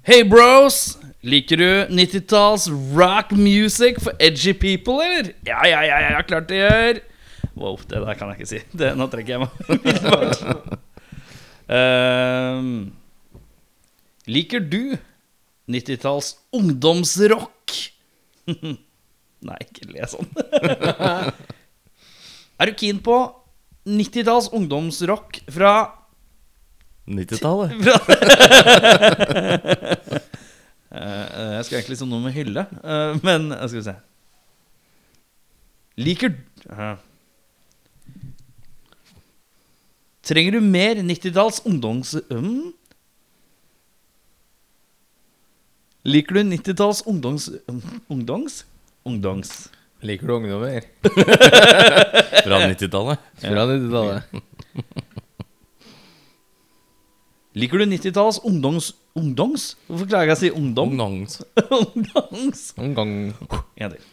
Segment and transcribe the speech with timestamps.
[0.00, 0.96] Hey bros!
[1.20, 5.34] Liker du 90-talls rock music for edgy people, eller?
[5.44, 7.00] Ja, ja, ja, ja, klart det gjør.
[7.52, 8.60] Wow, det der kan jeg ikke si.
[8.72, 9.50] Det, nå trekker jeg meg.
[11.70, 12.70] Ehm,
[14.26, 14.96] liker du
[15.70, 17.76] 90-talls ungdomsrock?
[19.50, 20.32] Nei, ikke le sånn.
[22.58, 23.20] er du keen på
[23.84, 25.76] 90-talls ungdomsrock fra
[27.10, 27.70] 90-tallet.
[30.90, 33.92] Eh, Jeg skal egentlig som noe med hylle, eh, men eh, skal vi se
[36.02, 36.32] Liker
[36.66, 36.96] eh.
[40.26, 42.10] Trenger du mer 90-talls ungdoms...
[42.30, 42.72] Mm?
[46.10, 47.46] Liker du 90-talls ungdoms...
[47.70, 47.78] um,
[48.10, 48.64] Ungdoms?
[49.06, 49.68] Ungdoms.
[50.02, 50.82] Liker du ungdommer?
[51.06, 53.22] Fra 90-tallet.
[53.46, 54.26] Fra 90-tallet.
[57.60, 58.94] Liker du 90-talls ungdoms...
[59.18, 59.74] Ungdoms?
[59.88, 60.94] Hvorfor klarer jeg ikke å si ungdom?
[60.94, 61.40] Ungdoms.
[61.82, 62.62] Ungdoms.
[62.80, 63.12] Ungdom.
[63.76, 64.06] En til.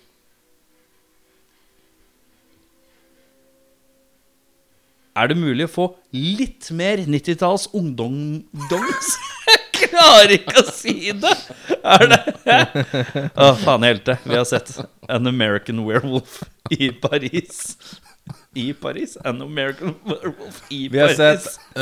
[5.18, 9.14] Er det mulig å få litt mer 90-talls ungdomdoms?
[9.78, 11.34] Jeg klarer ikke å si det!
[11.86, 12.20] Er det
[13.38, 14.18] Å, faen, helte.
[14.26, 14.74] Vi har sett
[15.08, 16.42] An American Werewolf
[16.74, 17.78] i Paris.
[18.58, 19.18] I Paris?
[19.24, 20.94] An American Werewolf i Paris.
[20.94, 21.82] Vi har sett uh,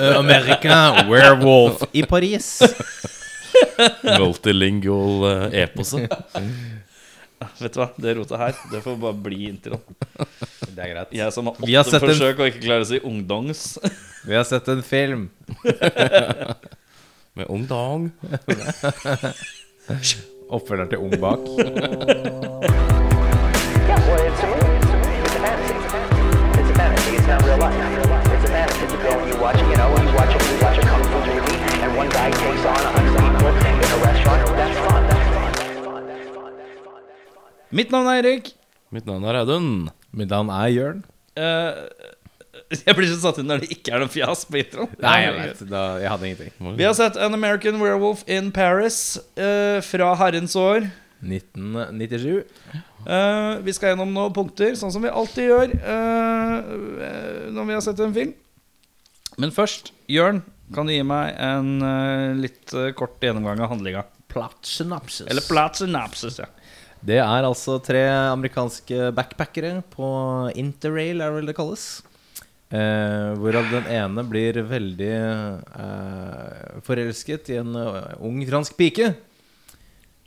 [0.00, 0.78] uh, America
[1.10, 2.60] Werewolf i Paris.
[4.18, 6.10] Multilingual uh, eposet.
[7.60, 9.82] Vet du hva, det rotet her, det får bare bli introen.
[10.72, 11.12] Det er greit.
[11.16, 13.64] Jeg som har åtte har forsøk en- og ikke klarer å si ungdoms.
[14.26, 15.26] Vi har sett en film.
[17.36, 18.08] Med ungdom.
[20.48, 23.04] Oppfølgeren til Ung bak.
[29.06, 29.06] Fantasy.
[29.06, 31.82] You go and you watch, you know, you watch you watch a kung fu movie,
[31.82, 34.56] and one guy takes on a hundred people in a restaurant.
[34.56, 35.06] That's fun.
[35.06, 35.52] That's fun.
[35.56, 36.06] That's fun.
[36.06, 36.56] That's fun.
[36.58, 37.02] That's fun.
[37.06, 37.76] That's fun.
[37.76, 38.52] Mitt navn er Erik.
[38.90, 39.90] Mitt navn er Audun.
[40.12, 41.04] Mitt navn er Jørn.
[41.36, 41.86] Uh,
[42.86, 44.92] jeg blir så satt ut når det ikke er noe fjas på introen.
[45.02, 45.64] Nei, jeg vet.
[45.70, 46.76] Da, jeg hadde ingenting.
[46.78, 50.88] Vi har sett An American Werewolf in Paris uh, fra herrens år.
[51.22, 52.44] 1997.
[53.06, 56.56] Uh, vi skal gjennom noen punkter, sånn som vi alltid gjør eh,
[57.06, 58.34] eh, når vi har sett en film.
[59.40, 60.42] Men først, Jørn,
[60.74, 64.06] kan du gi meg en uh, litt uh, kort gjennomgang av handlinga?
[64.32, 65.26] Plot synopsis.
[65.30, 66.48] Eller plot synopsis, ja.
[67.06, 68.02] Det er altså tre
[68.32, 70.08] amerikanske backpackere på
[70.58, 71.84] interrail, er det vel det kalles.
[72.74, 79.12] Eh, hvorav den ene blir veldig eh, forelsket i en eh, ung fransk pike.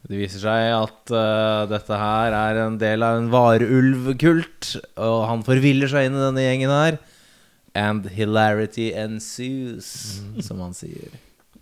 [0.08, 4.72] Det viser seg at eh, dette her er en del av en varulvkult,
[5.04, 7.02] og han forviller seg inn i denne gjengen her.
[7.78, 11.12] And hilarity ensues, som han sier.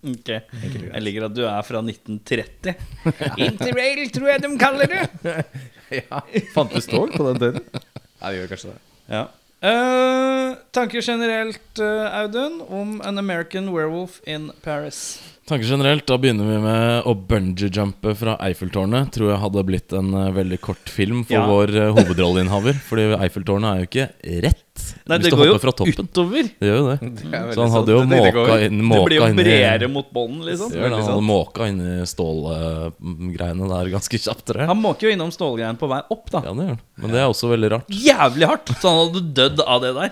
[0.08, 2.76] Ok, Jeg liker at du er fra 1930.
[3.48, 5.34] Interrail, tror jeg de kaller det.
[6.00, 6.22] ja,
[6.54, 7.82] Fantes tog på den tiden?
[8.22, 8.80] Ja, det gjør kanskje det.
[9.08, 9.26] Ja.
[9.58, 15.18] Uh, tanker generelt, uh, Audun, om An American Werewolf in Paris.
[15.48, 19.14] Tanker generelt, da begynner vi med å bungee-jumpe fra Eiffeltårnet.
[19.16, 21.46] Tror jeg hadde blitt en eh, veldig kort film for Ja.
[21.48, 22.76] vår uh, hovedrolleinnehaver.
[22.84, 24.08] Fordi Eiffeltårnet er jo ikke
[24.44, 24.84] rett.
[25.08, 26.50] Nei, hvis det går jo fra utover.
[26.60, 26.98] Det gjør jo det.
[27.32, 30.12] Det Så han hadde jo Det- det inn måka inn, Det blir jo bredere mot
[30.12, 30.76] bånden, liksom.
[30.76, 34.68] Ja, Han hadde måka inn i stålgreiene der ganske kjapt, tror jeg.
[34.68, 36.44] Han måker jo innom stålgreiene på vei opp, da.
[36.44, 36.82] Ja, det gjør han.
[37.00, 37.88] Men det er også veldig rart.
[38.04, 38.74] Jævlig hardt!
[38.82, 40.12] Så han hadde dødd av det der.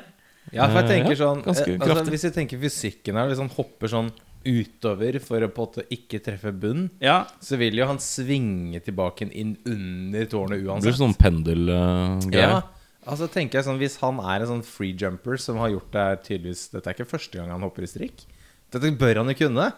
[0.54, 2.12] Ja, for jeg Eh, tenker sånn eh, altså.
[2.14, 4.12] Hvis jeg tenker fysikken her, hvis han hopper sånn
[4.46, 8.80] utover for å på en måte ikke treffe bunn, Ja, så vil jo han svinge
[8.86, 11.00] tilbake inn under tårnet Det blir uansett.
[11.02, 12.32] sånn pendelgreier.
[12.32, 12.62] ja,
[13.06, 16.70] altså tenker jeg sånn Hvis han er en sånn freejumper som har gjort det tydeligvis
[16.74, 18.26] Dette er ikke første gang han hopper i strikk.
[18.72, 19.72] Dette bør han jo kunne.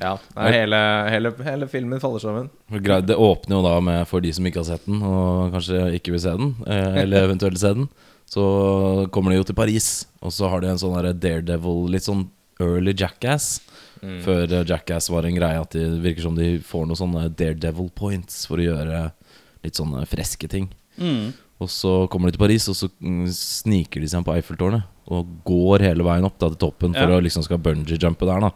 [0.00, 0.78] Ja, hele,
[1.12, 2.46] hele, hele filmen faller sammen.
[2.70, 6.14] Det åpner jo da med, for de som ikke har sett den, og kanskje ikke
[6.14, 7.90] vil se den, eh, eller eventuelt se den,
[8.24, 12.24] så kommer de jo til Paris, og så har de en sånn Daredevil, litt sånn
[12.62, 13.58] early Jackass.
[14.02, 17.90] Før eh, Jackass var en greie at det virker som de får noen sånne Daredevil
[17.94, 19.12] points for å gjøre
[19.62, 20.68] litt sånne freske ting.
[21.62, 24.82] Og så kommer de til Paris, og så mm, sniker de seg på Eiffeltårnet.
[25.14, 27.18] Og går hele veien opp da, til toppen for Ja.
[27.18, 28.40] å liksom skal bungee-jumpe der.
[28.42, 28.50] da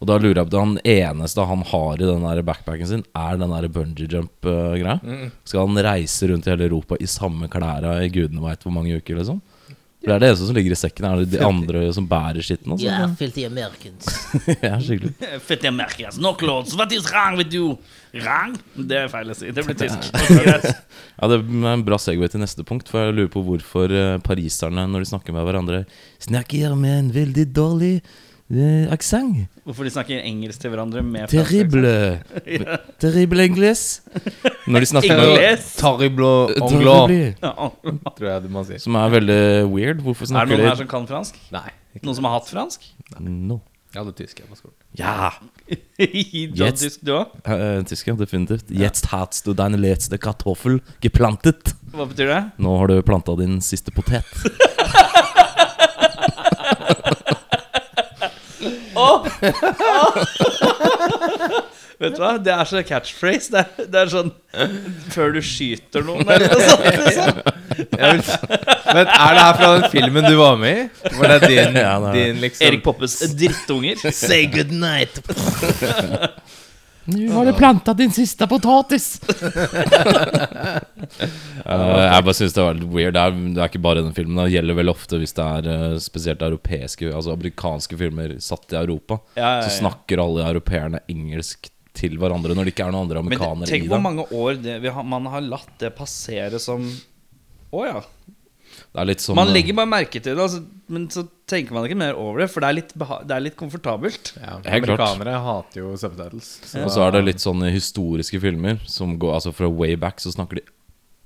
[0.00, 3.36] Og da lurer jeg på Han eneste han har i den der backpacken sin, er
[3.40, 5.30] den bungee-jump-greia.
[5.44, 8.96] Skal han reise rundt i hele Europa i samme klærne i gudene veit hvor mange
[9.00, 9.40] uker, liksom?
[10.00, 11.06] For Det er det eneste som ligger i sekken.
[11.08, 12.74] Er det de andre som bærer skitten?
[12.74, 12.86] Altså?
[12.86, 14.10] Yeah, filthy Americans.
[14.66, 15.14] ja, skikkelig
[15.48, 16.18] filthy Americans.
[16.22, 16.76] No clothes.
[16.78, 17.76] What is wrong with you?
[18.24, 18.54] Rang?
[18.76, 19.50] Det er feil å si.
[19.52, 20.06] Det blir tysk.
[21.16, 24.18] Ja, Det er en bra segway til neste punkt, for jeg lurer på hvorfor eh,
[24.24, 25.78] pariserne, når de snakker med hverandre,
[26.20, 27.94] snakker med en veldig dårlig
[28.50, 29.46] eh, aksent.
[29.66, 31.92] Hvorfor de snakker engelsk til hverandre med Terrible.
[32.44, 32.78] Terrible.
[33.02, 33.84] Terrible engles.
[34.66, 35.70] Når de snakker Engles?
[35.80, 37.32] Terrible anglo, Terrible.
[38.16, 38.78] tror jeg det må si.
[38.82, 39.40] Som er veldig
[39.72, 40.04] weird.
[40.04, 41.40] Hvorfor Er det snakker noen her de som kan fransk?
[41.54, 41.68] Nei.
[42.02, 42.86] Noen som har hatt fransk?
[43.20, 43.62] No.
[43.96, 44.76] Jeg hadde tysk jeg på skolen.
[44.98, 45.30] Ja.
[45.96, 46.82] Yes.
[46.82, 47.30] tysk, du òg?
[47.48, 48.14] Uh, tysk, ja.
[48.20, 48.68] Definitivt.
[48.68, 51.72] Jetzt hast du deine letzte Kartoffel geplantet.
[51.96, 52.40] Hva betyr det?
[52.60, 54.28] Nå har du planta din siste potet.
[61.96, 62.34] Vet du hva?
[62.44, 63.48] Det er så catchphrase.
[63.54, 64.32] Det er, det er sånn
[65.14, 66.84] før du skyter noen, eller noe sånt.
[67.06, 67.40] Liksom.
[67.76, 68.20] Vil,
[68.92, 70.86] men er det her fra den filmen du var med i?
[71.16, 71.78] Var det din,
[72.16, 73.96] din liksom Erik Poppes drittunger.
[74.12, 75.20] Say good night.
[77.06, 79.20] Nå har du planta din siste potatis.
[81.66, 83.14] Eh, jeg bare syns det var litt weird.
[83.16, 84.38] Det er, det er ikke bare den filmen.
[84.38, 88.78] Det gjelder vel ofte hvis det er eh, spesielt europeiske, altså amerikanske filmer satt i
[88.78, 89.18] Europa.
[89.34, 89.64] Ja, ja, ja.
[89.66, 93.70] Så snakker alle europeerne engelsk til hverandre når det ikke er noen andre Men amerikanere
[93.70, 96.84] tenk hvor mange år det, vi har, man har latt det passere som
[97.72, 98.02] Å ja.
[98.76, 100.62] Det er litt som Man eh, legger bare merke til det, altså,
[100.92, 103.44] men så tenker man ikke mer over det, for det er litt, beha det er
[103.46, 104.32] litt komfortabelt.
[104.40, 105.00] Ja, Helt klart.
[105.00, 106.48] amerikanere hater jo subtitles.
[106.66, 110.20] så Og så er det litt sånn historiske filmer som går Altså fra way back
[110.20, 110.64] så snakker de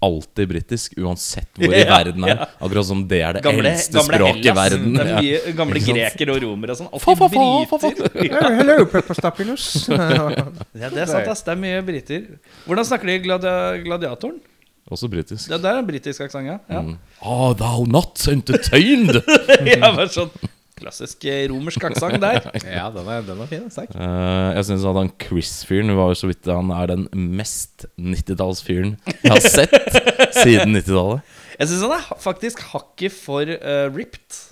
[0.00, 2.30] alltid britisk, uansett hvor i Ja, verden er.
[2.32, 2.46] ja.
[2.64, 4.94] Akkurat som det er det Gamle, eldste gamle språket i verden.
[4.96, 5.18] Det er Ja.
[5.20, 6.88] mye gamle grekere og romere og sånn.
[7.02, 7.90] Fa, fa, fa, fa, fa.
[7.90, 8.56] Alltid briter.
[8.56, 9.66] Hello, Pepperstapulus.
[10.80, 11.42] Ja, det er sant, ass.
[11.44, 12.24] Det er mye briter.
[12.64, 13.52] Hvordan snakker de gladi
[13.84, 14.40] gladiatoren?
[14.88, 15.50] Også britisk.
[15.50, 16.56] Det er en britisk aksent, ja.
[16.70, 16.80] ja.
[16.80, 16.96] Mm.
[17.20, 19.20] Oh, thou not entertained?
[19.68, 20.32] ja bare sånn
[20.80, 22.40] klassisk eh, romersk aksent der.
[22.78, 23.66] ja, den er, den er fin.
[23.72, 23.92] Sterk.
[23.94, 29.44] Uh, jeg syns han Chris-fyren var så vidt Han er den mest 90-tallsfyren jeg har
[29.44, 30.00] sett
[30.40, 31.36] siden 90-tallet.
[31.60, 34.44] Jeg syns han er faktisk hakket for uh, ripped.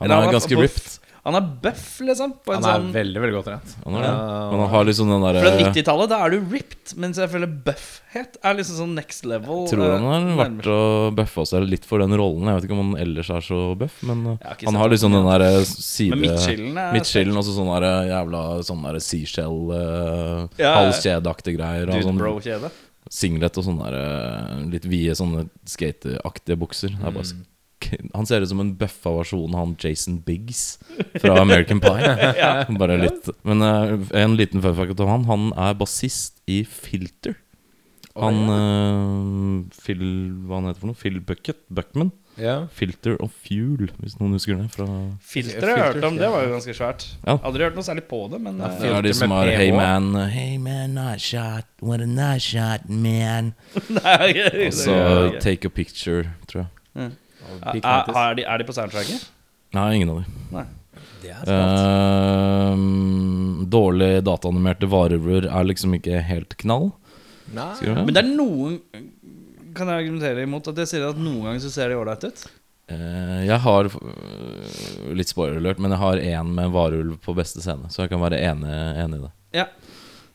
[0.00, 0.98] Han Eller er ganske ripped.
[1.24, 2.34] Han er buff, liksom.
[2.44, 3.70] På en Han er sånn veldig veldig godt trent.
[3.86, 4.10] Han, er det.
[4.52, 7.54] Men han har liksom den For derre 90-tallet, da er du ripped, mens jeg føler
[7.64, 9.62] buffhet er liksom sånn next level.
[9.64, 12.50] Jeg Tror han eh, har vært og bøffa seg litt for den rollen.
[12.50, 15.30] Jeg vet ikke om han ellers er så bøff, men har han har liksom den
[15.30, 20.74] der side midtskillen Midtskillen, sånn der jævla sånn der seashell uh, Ja.
[20.82, 21.88] Halskjedeaktige greier.
[21.88, 22.72] Og Dude sånn bro-kjede.
[23.08, 26.92] singlet og sånne der, eh, litt vide sånne skateaktige bukser.
[26.92, 27.42] Det er bare sk
[28.14, 30.78] han ser ut som en bøffa versjon av han Jason Biggs
[31.20, 32.12] fra American Pie.
[32.80, 35.28] Bare litt Men uh, en liten fun fact om han.
[35.30, 37.38] Han er bassist i Filter.
[38.14, 40.04] Han uh, Phil
[40.46, 40.98] Hva han heter for noe?
[41.00, 41.64] Phil Bucket?
[41.74, 42.12] Buckman?
[42.34, 42.64] Ja.
[42.74, 44.66] Filter og Fuel, hvis noen husker det.
[44.74, 44.86] Fra
[45.22, 47.06] Filter har jeg hørt om, det var jo ganske svært.
[47.22, 47.36] Ja.
[47.46, 49.70] Aldri hørt noe særlig på det, men ja, det er de som med har Hey
[49.74, 53.52] man, hey man, nice shot, what a nice shot, man.
[54.00, 54.32] Nei,
[54.66, 54.96] Og så
[55.44, 57.14] Take a picture, tror jeg.
[57.60, 59.20] Er, er, de, er de på soundtracket?
[59.74, 60.28] Nei, ingen av dem.
[60.54, 60.66] Nei.
[61.24, 61.32] Det.
[61.50, 66.90] Ehm, dårlig dataanimerte varulver er liksom ikke helt knall.
[67.54, 67.64] Det?
[67.92, 68.78] Men det er noen
[69.76, 72.44] Kan jeg argumentere imot at jeg sier at noen ganger så ser de ålreit ut?
[72.92, 73.92] Uh, jeg har uh,
[75.16, 78.22] litt spoiler alert, men jeg har én med varulv på beste scene, så jeg kan
[78.22, 79.32] være enig, enig i det.
[79.56, 79.66] Ja.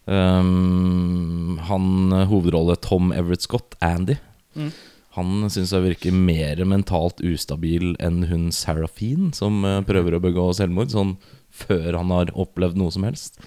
[0.09, 1.85] Um, han
[2.31, 4.17] hovedrolle Tom Everett Scott, Andy,
[4.57, 4.71] Mm.
[5.17, 10.49] Han syns jeg virker mer mentalt ustabil enn hun Serafine, som eh, prøver å begå
[10.57, 11.15] selvmord, sånn
[11.49, 13.39] før han har opplevd noe som helst.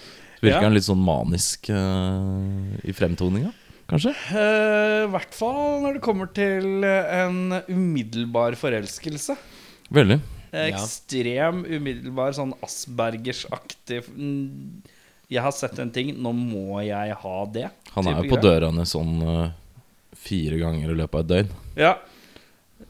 [0.43, 0.67] Virker Ja.
[0.67, 3.53] han litt sånn manisk uh, i fremtoninga,
[3.87, 4.11] kanskje?
[4.35, 9.37] Eh, I hvert fall når det kommer til en umiddelbar forelskelse.
[9.93, 10.19] Veldig.
[10.53, 14.83] Ekstrem umiddelbar, sånn Aspergers-aktig mm,
[15.31, 17.69] Jeg har sett en ting, nå må jeg ha det.
[17.95, 19.55] Han er jo på dørene døra sånn eh,
[20.23, 21.57] fire ganger i løpet av et døgn.
[21.79, 21.95] Ja.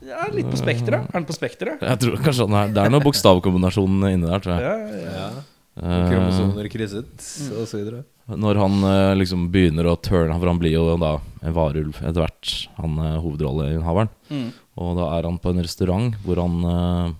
[0.06, 1.10] ja litt på spekteret.
[1.10, 1.82] Er den på spekteret?
[1.84, 4.70] Jeg tror kanskje han er Det er noen bokstavkombinasjoner inni der, tror jeg.
[4.70, 5.18] Ja, ja, ja.
[5.24, 5.50] Ja.
[5.74, 7.14] Eh, Kromosomer krysset,
[7.58, 8.04] og så videre.
[8.30, 12.22] når han eh, liksom begynner å turne For han blir jo da en varulv etter
[12.22, 14.12] hvert, han uh, hovedrolleinnehaveren.
[14.30, 14.52] Mm.
[14.80, 17.16] Og da er han på en restaurant hvor han uh,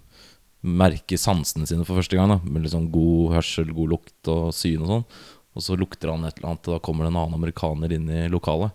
[0.64, 2.32] merker sansene sine for første gang.
[2.32, 5.06] da Med liksom god hørsel, god lukt og syn og sånn.
[5.54, 8.08] Og så lukter han et eller annet, og da kommer det en annen amerikaner inn
[8.10, 8.74] i lokalet.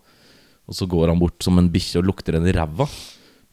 [0.69, 2.87] Og så går han bort som en bikkje og lukter henne i ræva.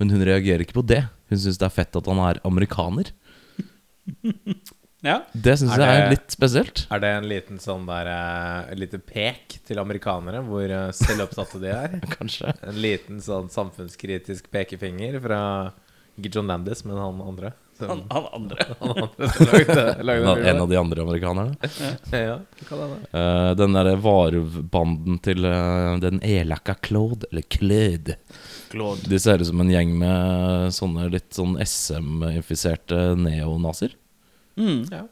[0.02, 1.06] Men hun reagerer ikke på det.
[1.32, 3.12] Hun syns det er fett at han er amerikaner.
[5.06, 5.22] ja.
[5.32, 6.84] Det syns jeg er litt spesielt.
[6.92, 11.72] Er det en liten sånn der uh, lite pek til amerikanere hvor eh, selvopptatte de
[11.72, 11.98] er?
[12.18, 12.52] Kanskje.
[12.68, 15.42] En liten sånn samfunnskritisk pekefinger fra
[16.20, 17.56] ikke John Landis, men han andre.
[17.80, 18.66] Han, han andre.
[18.80, 21.56] han andre som lagde, lagde En av, en av de andre amerikanerne.
[22.12, 23.00] Ja, det kan hende.
[23.12, 28.16] Eh, den derre varulvbanden til uh, den elaka Claude, eller Claude
[29.10, 33.96] De ser ut som en gjeng med sånne litt sånn SM-infiserte neonazier.
[34.56, 34.86] Mm.
[34.92, 35.04] Ja.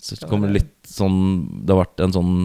[0.00, 1.18] Så det kommer litt sånn
[1.60, 2.36] Det har vært en sånn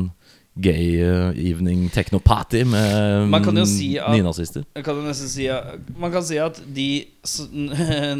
[0.57, 4.63] gay eh, evening techno-party med Man kan jo si at- nynazister.
[4.75, 7.05] Jeg kan jo nesten si at, Man kan si at de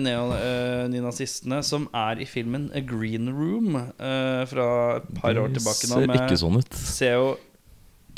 [0.06, 4.68] neonynazistene neo- eh, som er i filmen A Green Room eh, fra
[5.00, 6.74] et par år tilbake nå ser ikke sånn ut.
[6.76, 7.30] ser jo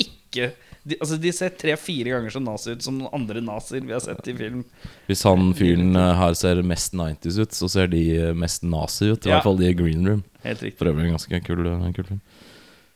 [0.02, 0.50] ikke
[0.88, 4.24] de, altså de ser tre-fire ganger så nazi ut som andre nazier vi har sett
[4.30, 4.62] i film.
[5.06, 8.00] Hvis han fyren her ser mest 90s ut, så ser de
[8.32, 9.26] mest nazi ut.
[9.26, 9.34] I Ja.
[9.36, 10.22] hvert fall de i Green Room.
[10.46, 10.78] Helt riktig.
[10.80, 11.60] For øvrig en ganske kul,
[11.92, 12.22] kul film.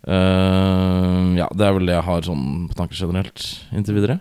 [0.02, 4.20] Eh, ja, det er vel det jeg har sånn på tanker generelt inntil videre.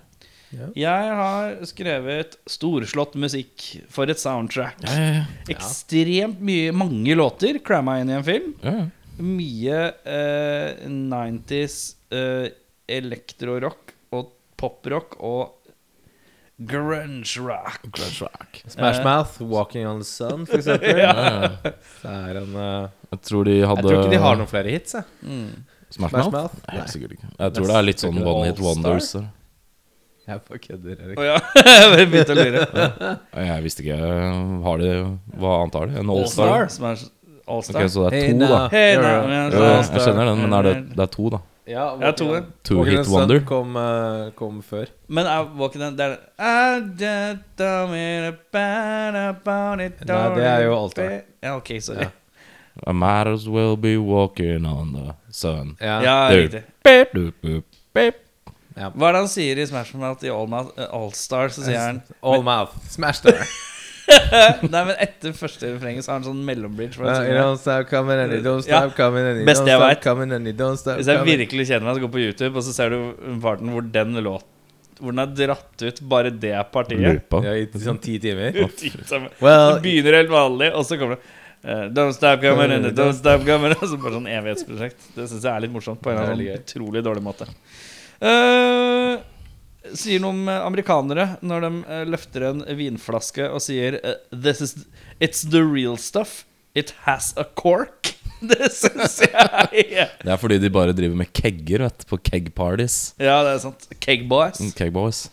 [0.76, 4.82] Jeg har skrevet storslått musikk for et soundtrack.
[4.84, 5.28] Ja, ja, ja.
[5.54, 8.58] Ekstremt mye, mange låter cramma inn i en film.
[8.64, 8.90] ja, ja.
[9.22, 11.76] Mye uh, 90s
[12.16, 12.48] uh,
[12.90, 15.61] elektrorock og poprock og
[16.68, 17.82] grunge rock.
[17.92, 18.62] Grunge rock.
[18.68, 20.98] Smash Mouth, Walking on the Sun, for eksempel.
[20.98, 21.50] Ja, ja.
[21.64, 24.72] Det er en eh, Jeg tror de hadde Jeg tror ikke de har noen flere
[24.76, 25.04] hits, jeg.
[25.92, 26.32] Smash Smash Mouth?
[26.38, 26.56] Mouth?
[26.70, 26.88] Nei, Nei.
[26.88, 27.30] sikkert ikke.
[27.40, 28.68] Jeg tror det er litt sånn one hit All Star?
[28.72, 29.12] wonders.
[29.18, 29.30] der.
[30.32, 31.18] Jeg bare kødder, Erik.
[31.20, 31.40] Oh, ja,
[31.98, 32.66] jeg begynte å lure.
[33.02, 33.16] ja.
[33.50, 33.98] Jeg visste ikke
[34.68, 34.92] Har de
[35.42, 35.98] Hva annet har de?
[36.00, 36.52] En All All-Star?
[36.54, 36.70] Star.
[36.78, 37.02] Som er
[37.52, 37.88] All Star.
[37.92, 38.52] så det er Hey to, now.
[38.54, 38.60] da.
[38.72, 40.04] Hey, now, a- Ja, jeg Star.
[40.06, 41.42] skjønner den, men er det, det er to, da.
[41.72, 43.40] Ja, Ja, to, Walking- Two Walking Hit Wonder.
[43.48, 44.86] Kom, uh, kom før.
[45.08, 46.18] Men er Walking Den Det er
[49.82, 51.22] it, Nei, det er jo alt Star.
[51.44, 52.08] Ja, ok, sorry.
[52.08, 52.10] Ja.
[52.88, 55.76] I might as well be walking on the sun.
[55.82, 56.00] Ja.
[56.02, 56.64] Ja, riktig.
[56.84, 57.14] Beep,
[57.44, 57.64] boop,
[57.94, 58.16] beep.
[58.76, 60.48] Hva er det han sier i Smash Mouth i All,
[60.88, 61.50] All Star?
[61.52, 62.78] Så sier han All Mouth.
[62.90, 63.46] Smash there.
[64.74, 67.00] Nei, men etter første refrenget så har han sånn mellombridge.
[67.02, 68.82] Uh, you don't stop coming and you don't Ja.
[68.86, 70.02] stop coming and you don't stop vet.
[70.04, 71.42] coming and you don't stop Hvis jeg coming.
[71.44, 72.98] virkelig kjenner meg, så går på YouTube, og så ser du
[73.44, 74.48] parten hvor den låt
[75.02, 77.02] Hvor den er dratt ut, bare det partiet.
[77.22, 77.40] Lupa.
[77.46, 78.52] Ja, i sånn ti timer.
[79.42, 83.14] Well, Det begynner helt vanlig, og så kommer det Uh, Don't stop coming and don't
[83.14, 85.12] stop coming Og så bare sånn evighetsprosjekt.
[85.14, 87.46] Det syns jeg er litt morsomt, på en eller annen Veldig sånn utrolig dårlig måte.
[88.22, 89.20] Eh,
[89.98, 94.62] sier noe om eh, amerikanere når de eh, løfter en vinflaske og sier eh, This
[94.62, 94.76] is
[95.22, 96.46] It's the real stuff.
[96.74, 98.16] It has a cork.
[98.42, 103.14] Det syns jeg Det er fordi de bare driver med kegger vet, på keg parties.
[103.22, 103.86] Ja, det er sant.
[104.02, 104.58] Keg Boys.
[104.64, 105.28] Mm, Keg boys.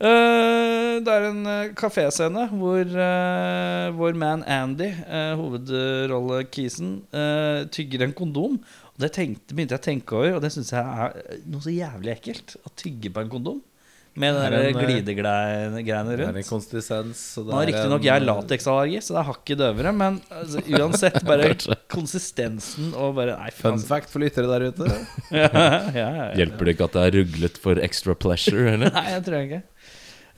[0.00, 8.06] Uh, det er en uh, kaféscene hvor uh, vår man Andy, uh, hovedrolle-kisen, eh, tygger
[8.06, 8.56] en kondom.
[8.94, 11.74] Og det tenkte, begynte jeg å tenke over, og det syns jeg er noe så
[11.74, 12.56] jævlig ekkelt.
[12.64, 13.60] Å tygge på en kondom.
[14.20, 16.40] Med den eh, glidegreiene Det en rundt.
[17.50, 21.52] Nå er riktignok jeg lateksallergi, så det er hakket døvere, men altså, uansett, bare
[21.92, 23.90] konsistensen og bare Nei, Fun altså.
[23.90, 24.88] fact for lyttere der ute.
[25.34, 26.32] ja, ja, ja, ja.
[26.42, 28.66] Hjelper det ikke at det er ruglet for extra pleasure?
[28.74, 28.92] Eller?
[28.94, 29.62] Nei, jeg tror ikke.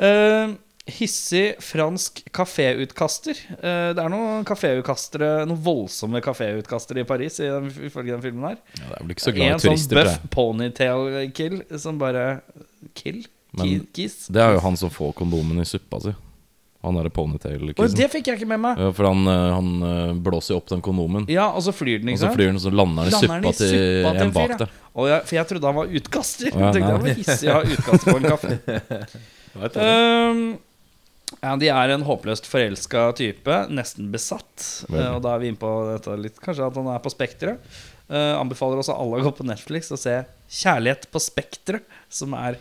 [0.03, 0.55] Uh,
[0.91, 3.39] hissig fransk kaféutkaster.
[3.55, 8.49] Eh, det er noen kaféutkastere Noen voldsomme kaféutkastere i Paris, i den, ifølge den filmen
[8.51, 8.59] her.
[8.81, 12.03] Ja, det er vel ikke så glad En i sånn En sånn buff ponytail-kill som
[12.03, 12.27] bare
[12.99, 13.23] Kill?
[13.53, 14.27] Men Kiss?
[14.33, 16.15] Det er jo han som får kondomen i suppa si.
[16.83, 17.95] Han derre ponytail-kissen.
[17.95, 18.81] det fikk jeg ikke med meg!
[18.83, 22.01] Ja, for han, eh, han eh, blåser jo opp den kondomen, Ja, og så flyr
[22.03, 24.55] den, og så flyr den, og så lander den i suppa suppa til en bak
[24.57, 24.59] ja.
[24.65, 24.73] der.
[25.13, 26.51] Jeg, for jeg trodde han var utkaster.
[26.51, 28.59] Ja, jeg tenkte han var hissig å ha utkast på en kaffe.
[29.53, 30.39] Um,
[31.45, 34.65] Andy er en håpløst forelska type, nesten besatt.
[34.89, 37.75] Eh, og da er vi inne på dette litt, kanskje at han er på Spekteret.
[38.09, 42.57] Uh, anbefaler også alle å gå på Netflix og se 'Kjærlighet på Spekteret', som er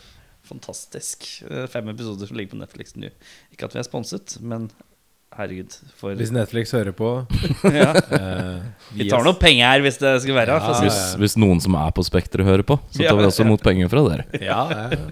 [0.52, 1.26] fantastisk.
[1.50, 3.10] Eh, fem episoder som ligger på Netflix nå.
[3.56, 4.70] Ikke at vi er sponset, men
[5.32, 5.72] herregud.
[5.96, 7.10] For Hvis Netflix hører på
[7.72, 7.92] ja.
[7.96, 8.58] eh,
[8.98, 10.58] Vi tar noe penger her hvis det skal være.
[10.60, 13.14] for å si det Hvis, hvis noen som er på Spekteret hører på, så Ja,
[13.14, 13.48] tar vi også ja.
[13.48, 14.28] imot penger fra dere.
[14.52, 15.06] Ja, ja.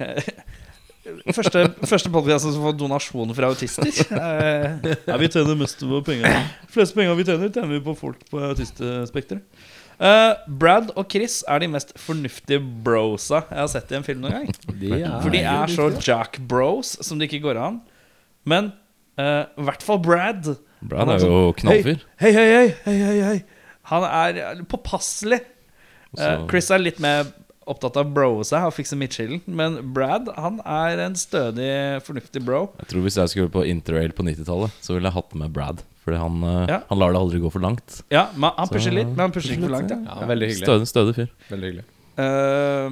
[1.34, 3.88] Første, første podcast som får donasjon fra autister.
[4.14, 6.36] Eh, ja, vi tjener mest på penger.
[6.68, 9.42] De fleste penger vi tjener, tjener vi på folk på autistspekteret.
[10.00, 14.22] Eh, Brad og Chris er de mest fornuftige brosa jeg har sett i en film
[14.24, 14.60] noen gang.
[14.80, 17.82] De For de er så Jack Bros som det ikke går an.
[18.48, 18.72] Men
[19.20, 20.54] uh, i hvert fall Brad.
[20.80, 22.00] Brad er, er jo knallfyr.
[22.22, 23.36] Hei, hei, hei, hei, hei, hei.
[23.92, 25.42] Han er påpasselig.
[26.16, 27.28] Uh, Chris er litt mer
[27.70, 29.44] opptatt av brosa og fikse midtskillen.
[29.46, 31.70] Men Brad han er en stødig,
[32.08, 32.70] fornuftig bro.
[32.80, 35.84] Jeg tror Hvis jeg skulle på interrail på 90-tallet, så ville jeg hatt med Brad.
[36.04, 36.78] Fordi han, eh, Ja.
[36.88, 38.02] han lar det aldri gå for langt.
[38.10, 39.90] Ja, men Han pusher litt, men han pusher ikke for langt.
[39.90, 39.98] Ja.
[40.20, 40.66] ja, veldig hyggelig.
[40.66, 41.28] Stødig, stødig fyr.
[41.50, 41.84] Veldig hyggelig.
[42.20, 42.90] uh,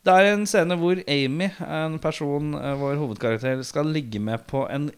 [0.00, 4.64] det er en scene hvor Amy, en person uh, vår hovedkarakter, skal ligge med på
[4.72, 4.90] en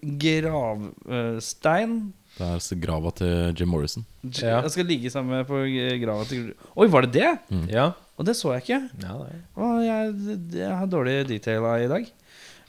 [1.03, 2.13] gravstein.
[2.39, 4.07] Det er så grava til Jim Morrison.
[4.41, 4.63] Ja.
[4.63, 5.59] Jeg skal ligge sammen med på
[6.01, 7.33] grava til Oi, var det det?
[7.69, 7.91] Ja.
[8.17, 8.79] Og det så jeg ikke.
[9.03, 9.41] ja det er.
[9.59, 12.09] Å, jeg, jeg har dårlig detaila i dag.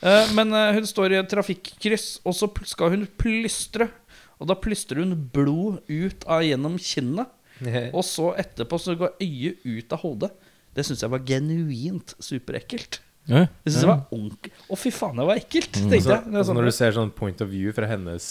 [0.03, 3.87] Eh, men hun står i et trafikkryss, og så skal hun plystre.
[4.43, 7.31] Og da plystrer hun blod ut av gjennom kinnet.
[7.95, 10.31] Og så etterpå så går øyet ut av hodet.
[10.75, 12.99] Det syns jeg var genuint superekkelt.
[13.29, 13.45] Ja.
[13.63, 16.03] Jeg synes det var ordentlig Å, fy faen, det var ekkelt, tenkte jeg.
[16.03, 18.25] Det er altså sånn- når du ser sånn point of view fra hennes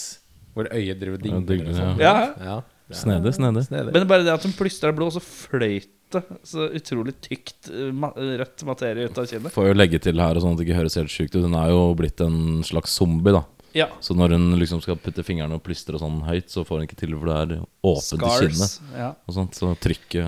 [0.53, 1.97] Hvor øyet driver og Ja, dingler og sånn.
[1.97, 2.13] ja.
[2.37, 3.63] Ja, det er Snedig, snedig.
[3.65, 3.93] snedig.
[3.95, 7.89] Men bare det at hun plystra blod, og så fløyt det så utrolig tykt eh,
[8.37, 9.49] rødt materie ut av kinnet.
[9.55, 11.41] Får jo legge til her, og sånn at det ikke høres helt sjukt ut.
[11.47, 13.41] Hun er jo blitt en slags zombie, da.
[13.73, 13.87] Ja.
[14.05, 16.99] Så når hun liksom skal putte fingrene og plystre sånn høyt, så får hun ikke
[16.99, 18.75] til, for det er åpent i kinnet.
[18.93, 19.07] Ja.
[19.27, 20.21] Og sånt, så trykket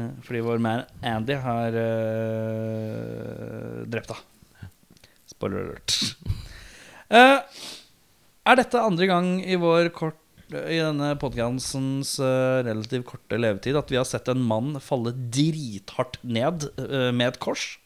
[0.00, 1.74] Ja, Fordi vår man Andy har
[2.50, 4.70] øh, drept henne.
[5.30, 5.94] Spoiler alert.
[7.14, 7.38] uh,
[8.50, 10.16] er dette andre gang i vår kort
[10.50, 12.16] i denne podkastens
[12.66, 16.66] relativt korte levetid at vi har sett en mann falle drithardt ned
[17.14, 17.76] med et kors?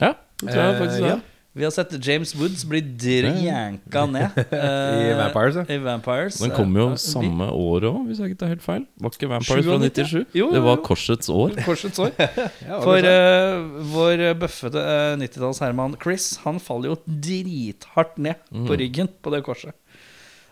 [0.00, 1.10] Ja, det tror jeg Eh, faktisk det.
[1.12, 1.18] ja.
[1.58, 5.64] Vi har sett James Woods bli drjanka ned I eh, Vampires, ja.
[5.74, 6.38] I Vampires.
[6.38, 8.84] Den kom jo Eh, samme året òg, hvis jeg ikke tar helt feil.
[9.02, 9.98] Var ikke Vampires fra 97?
[9.98, 10.36] 97?
[10.38, 10.78] Jo, jo, Det var.
[10.86, 11.56] Korsets år.
[11.68, 12.14] Korsets år.
[12.86, 19.10] For uh, eh, vår bøffete uh, 90-talls-Herman Chris Han faller jo drithardt ned på ryggen
[19.22, 19.74] på det korset.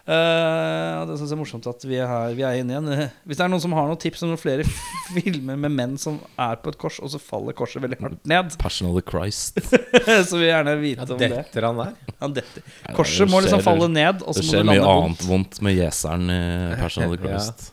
[0.06, 2.90] Eh, og det synes jeg er morsomt at vi er, her, vi er inne igjen.
[2.94, 4.66] Eh, Hvis det er noen som har noen tips om noen flere
[5.16, 8.54] filmer med menn som er på et kors, og så faller korset veldig hardt ned,
[8.62, 9.58] Passion of the Christ.
[9.58, 11.30] så vil jeg gjerne vite om det.
[11.34, 11.96] Detter han der?
[12.22, 12.62] Han detter.
[12.86, 15.26] Ja, Korset det må liksom falle ned, og Det skjer mye annet vondt.
[15.32, 16.40] vondt med gjeseren i
[16.78, 17.32] Passion of the Ja.
[17.34, 17.72] Christ.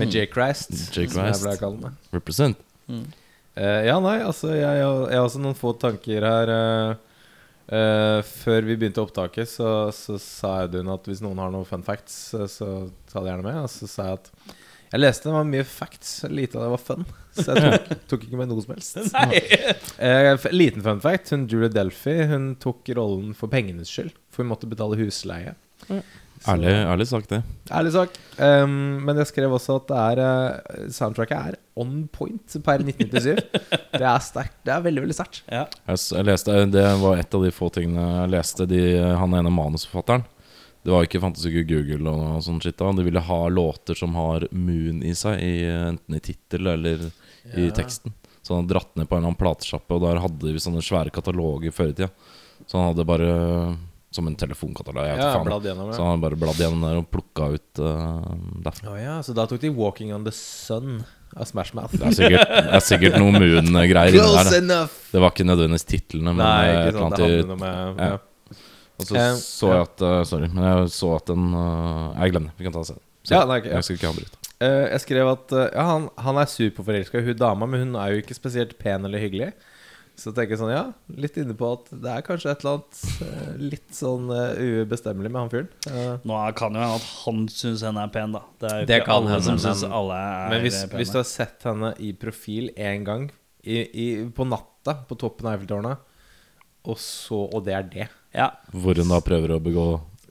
[0.00, 0.26] Med J.
[0.32, 1.08] Christ, J.
[1.08, 1.42] som jeg Christ.
[1.60, 2.60] pleier Represent.
[2.88, 3.02] Mm.
[3.02, 3.18] Uh.
[3.60, 6.52] Eh, ja, nei, altså jeg, har- jeg har også noen få tanker her.
[6.52, 6.94] eh,
[7.68, 11.84] eh, før vi begynte opptaket, så, så sa Audun at hvis noen har noen fun
[11.86, 12.68] facts, eh, så
[13.10, 13.60] ta det gjerne med.
[13.64, 14.32] Og så sa jeg at
[14.92, 17.06] jeg leste det var mye facts, lite av det var fun.
[17.32, 18.98] Så jeg tok, tok ikke med noe som helst.
[19.14, 19.38] Nei.
[20.04, 21.30] Eh, liten fun fact.
[21.32, 24.12] Hun Julie Delphi Hun tok rollen for pengenes skyld.
[24.28, 25.54] For hun måtte betale husleie.
[25.88, 26.02] Mm.
[26.52, 27.40] Ærlig, ærlig sagt, det.
[27.72, 28.20] Ærlig sak.
[28.36, 33.40] Um, men jeg skrev også at det er soundtracket er on point per 1997.
[33.92, 34.58] det er sterkt.
[34.66, 35.42] Det er veldig, veldig sterkt.
[35.48, 35.64] Ja.
[35.88, 38.68] Jeg, leste, Det var et av de få tingene jeg leste.
[38.68, 38.82] De,
[39.18, 40.26] han ene manusforfatteren.
[40.82, 42.90] Det var ikke fantes ikke Google og sånt shit da.
[42.92, 47.06] De ville ha låter som har Moon i seg, i, enten i tittel eller
[47.54, 48.14] i teksten.
[48.42, 50.82] Så han hadde dratt ned på en eller annen platesjappe, og der hadde de sånne
[50.82, 52.10] svære kataloger før i tida.
[52.66, 53.30] Så han hadde bare
[54.12, 55.06] Som en telefonkatalog.
[55.08, 55.96] Jeg Ja, bladd gjennom, ja.
[55.96, 58.20] Så han bare bladd gjennom der og plukka ut uh,
[58.64, 58.92] derfra.
[58.92, 61.00] Oh, ja, så da tok de 'Walking on the Sun'
[61.32, 61.96] av Smash Mouth.
[61.96, 64.58] Det er sikkert, det er sikkert noen Moon-greier inni der.
[64.58, 64.98] Enough!
[65.14, 67.16] Det var ikke nødvendigvis titlene, men Nei, eh, ikke sant.
[67.16, 68.20] Det handler noe med ja.
[69.00, 72.34] Og så Eh, så jeg at uh, Sorry, men jeg så at den uh, Jeg
[72.34, 72.58] glemmer det.
[72.58, 73.06] Vi kan ta det senere.
[73.22, 73.80] Så, Ja, nei, okay, ja.
[73.80, 74.38] Jeg skal ikke avbryte.
[74.62, 77.96] Eh, jeg skrev at uh, ja, han, han er superforelska i hun dama, men hun
[77.98, 79.52] er jo ikke spesielt pen eller hyggelig.
[80.14, 80.82] Så tenker jeg sånn, ja,
[81.16, 85.30] litt inne på at det er kanskje et eller annet eh, litt sånn uh, ubestemmelig
[85.32, 85.70] med han fyren.
[85.88, 88.42] Eh, Nå kan jo hende at han syns henne er pen, da.
[88.60, 90.78] Det er jo Det ikke kan alle henne, som men- syns alle er Men hvis,
[90.84, 91.00] pene.
[91.00, 93.30] hvis du har sett henne i profil én gang
[93.64, 95.98] i, i, på natta på toppen av Eiffeltårnet,
[96.84, 98.08] og så Og det er det.
[98.34, 98.50] ja.
[98.74, 99.86] Hvor hun da prøver å begå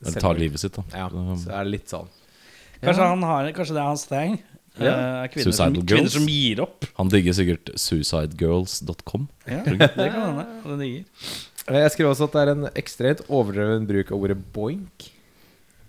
[0.06, 0.74] Eller ta livet sitt.
[0.78, 2.08] da Ja, Så, er det litt sånn.
[2.82, 4.32] Kanskje, han har, kanskje det er hans thing.
[4.80, 6.86] Eh, kvinner, som, kvinner som gir opp.
[6.96, 9.26] Han digger sikkert suicidegirls.com.
[9.44, 10.46] Ja, det kan hende.
[10.64, 11.04] Det digger.
[11.68, 15.10] Eh, Jeg skrev også at det er en ekstremt overdreven bruk av ordet boink.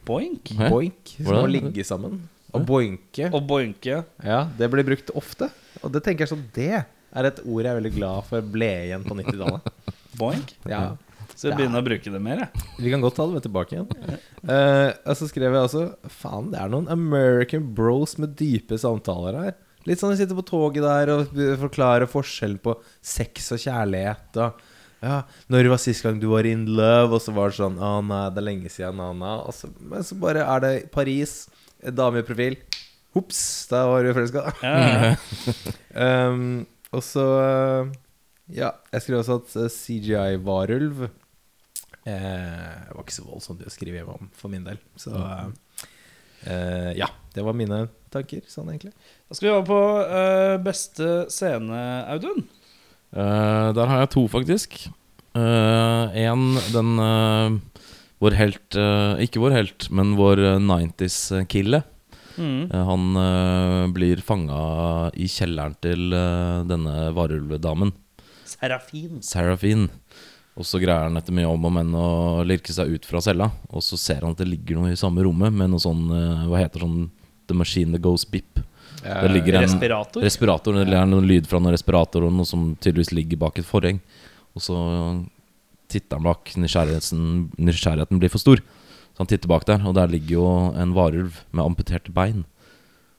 [0.05, 0.51] Boink.
[0.59, 0.67] Hæ?
[0.73, 2.19] Boink, som å ligge sammen.
[2.53, 3.29] Og boinke.
[3.33, 4.01] Og boinke.
[4.21, 5.47] Ja, det blir brukt ofte.
[5.81, 8.69] Og det tenker jeg sånn Det er et ord jeg er veldig glad for ble
[8.89, 9.71] igjen på 90-tallet.
[10.19, 10.53] Boink.
[10.69, 10.83] Ja.
[11.33, 12.65] Så jeg begynner å bruke det mer, jeg.
[12.77, 13.87] Vi kan godt ta det med tilbake igjen.
[14.45, 15.85] Uh, og så skrev jeg også
[16.21, 19.55] Faen, det er noen American bros med dype samtaler her.
[19.87, 24.39] Litt sånn de sitter på toget der og forklarer forskjellen på sex og kjærlighet.
[24.39, 24.69] Og
[25.03, 25.17] ja,
[25.51, 28.29] 'Når var sist gang du var in love?' Og så var det sånn 'Å nei,
[28.31, 29.51] det er lenge siden', na, na.
[29.51, 31.49] Så, men så bare er det Paris,
[31.83, 32.55] dame i profil.
[33.13, 34.53] Ops, der var du forelska.
[34.63, 35.15] Ja.
[35.93, 37.23] Um, og så
[38.49, 41.03] Ja, jeg skrev også at uh, CGI-varulv
[42.09, 44.79] eh, var ikke så voldsomt å skrive hjem om for min del.
[44.99, 45.47] Så uh,
[46.47, 48.93] eh, ja, det var mine tanker sånn egentlig.
[49.27, 52.45] Da skal vi over på eh, beste scene, Audun.
[53.13, 54.83] Eh, der har jeg to, faktisk.
[55.33, 57.55] Én, den eh,
[58.21, 61.81] Vår helt eh, Ikke vår helt, men vår eh, 90s-kille.
[62.37, 62.69] Mm.
[62.71, 67.93] Eh, han eh, blir fanga i kjelleren til eh, denne varulvedamen.
[68.47, 69.19] Serafin.
[69.25, 69.89] Serafin.
[70.53, 73.49] Og så greier han etter mye om og men å lirke seg ut fra cella.
[73.73, 76.43] Og så ser han at det ligger noe i samme rommet med noe sånn eh,
[76.51, 77.07] Hva heter sånn
[77.49, 78.61] The machine that goes bip.
[79.03, 80.23] Det ligger en Respirator.
[80.23, 80.77] respirator.
[80.87, 83.99] Det er noen lyd fra noen respirator og noe som tydeligvis ligger bak et forheng.
[84.55, 84.77] Og så
[85.91, 86.53] titter han bak.
[86.55, 87.25] Nysgjerrigheten,
[87.57, 88.61] nysgjerrigheten blir for stor.
[89.13, 90.45] Så han titter bak der, og der ligger jo
[90.79, 92.45] en varulv med amputerte bein.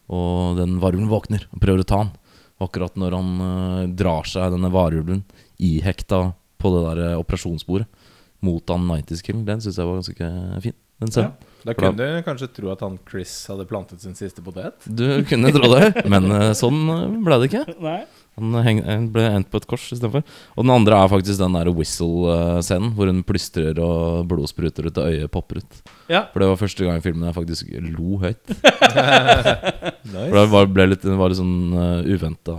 [0.08, 2.14] Og den varulven våkner og prøver å ta han.
[2.56, 5.20] Og akkurat når han eh, drar seg denne varulven
[5.60, 6.30] ihekta
[6.64, 8.10] på det der eh, operasjonsbordet
[8.44, 10.30] mot han 90's Kill, den syns jeg var ganske
[10.64, 10.76] fin.
[11.02, 11.52] Den scenen.
[11.64, 14.84] Da kunne du kanskje tro at han Chris hadde plantet sin siste potet.
[14.84, 17.64] Du kunne tro det, men eh, sånn eh, ble det ikke.
[17.86, 18.02] Nei.
[18.34, 18.80] Han heng,
[19.14, 20.24] ble endt på et kors istedenfor.
[20.58, 24.98] Og den andre er faktisk den der whistle-scenen, hvor hun plystrer og blod spruter ut
[24.98, 25.78] og øyet popper ut.
[26.10, 26.24] Ja.
[26.34, 28.42] For det var første gang i filmen jeg faktisk lo høyt.
[30.04, 30.28] Nice.
[30.28, 32.54] For det var, ble litt, var litt sånn uh, uventa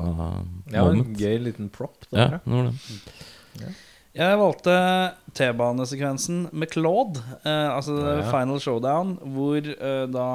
[0.74, 2.08] Ja, en gøy liten prop.
[2.10, 3.70] Ja, det var det.
[4.16, 4.74] Jeg valgte
[5.36, 8.30] T-banesekvensen med Claude, eh, altså Ja, ja.
[8.32, 10.28] Final Showdown, hvor eh, da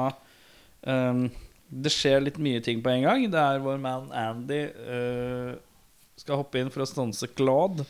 [0.85, 1.23] ehm,
[1.71, 3.25] det skjer litt mye ting på en gang.
[3.31, 5.51] Det er vår man Andy eh,
[6.19, 7.87] skal hoppe inn for å stanse Claude.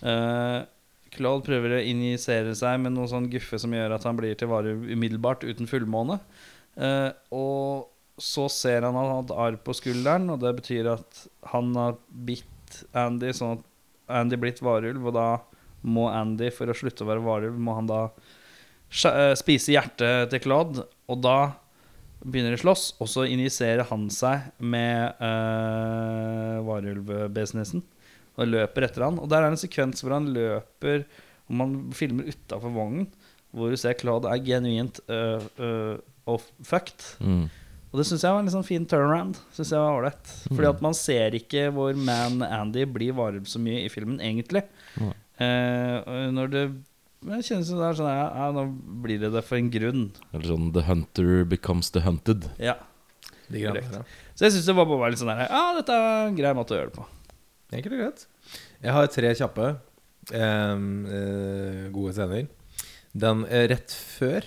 [0.00, 0.64] Eh,
[1.12, 4.48] Claude prøver å injisere seg med noe sånn guffe som gjør at han blir til
[4.48, 6.22] vare umiddelbart uten fullmåne.
[6.78, 7.88] Eh, og
[8.18, 11.74] så ser han at han har hatt arr på skulderen, og det betyr at han
[11.76, 13.67] har bitt Andy sånn at
[14.08, 15.28] Andy blitt varulv, og da
[15.88, 20.42] må Andy, for å slutte å være varulv, må han da eh, spise hjertet til
[20.44, 21.38] Claude, og da
[22.24, 27.84] begynner de å slåss, og så injiserer han seg med uh, varulvbusinessen
[28.38, 29.20] og løper etter han.
[29.22, 31.04] Og der er en sekvens hvor han løper,
[31.48, 33.06] og man filmer utafor vognen,
[33.54, 35.94] hvor du ser Claude er genuint uh, uh,
[36.28, 37.06] off fucked.
[37.22, 37.46] Mm.
[37.88, 39.38] Og det syns jeg var en litt sånn fin turnaround.
[39.56, 43.60] Synes jeg var ålreit Fordi at man ser ikke hvor man Andy blir varulv så
[43.62, 44.66] mye i filmen, egentlig.
[45.00, 45.14] Mm.
[45.44, 46.64] Eh, når det
[47.18, 48.62] men det kjennes som det er sånn ja, ja, nå
[49.02, 50.04] blir det det for en grunn.
[50.30, 52.46] Eller sånn The hunter becomes the hunted.
[52.62, 52.76] Ja
[53.50, 54.04] De greiene ja.
[54.38, 56.76] Så jeg syns det var bare litt sånn der Ja, dette er en grei måte
[56.76, 57.06] å gjøre det på.
[57.74, 58.22] Enkelt og greit.
[58.84, 59.72] Jeg har tre kjappe
[60.38, 62.46] em, eh, gode scener.
[63.18, 64.46] Den eh, rett før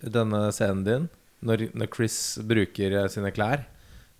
[0.00, 1.08] denne scenen din,
[1.46, 3.64] når, når Chris bruker eh, sine klær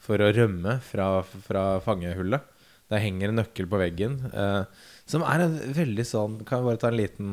[0.01, 1.11] for å rømme fra,
[1.45, 2.47] fra fangehullet.
[2.91, 4.65] Der henger en nøkkel på veggen, eh,
[5.07, 7.29] som er en veldig sånn Kan jeg bare ta en liten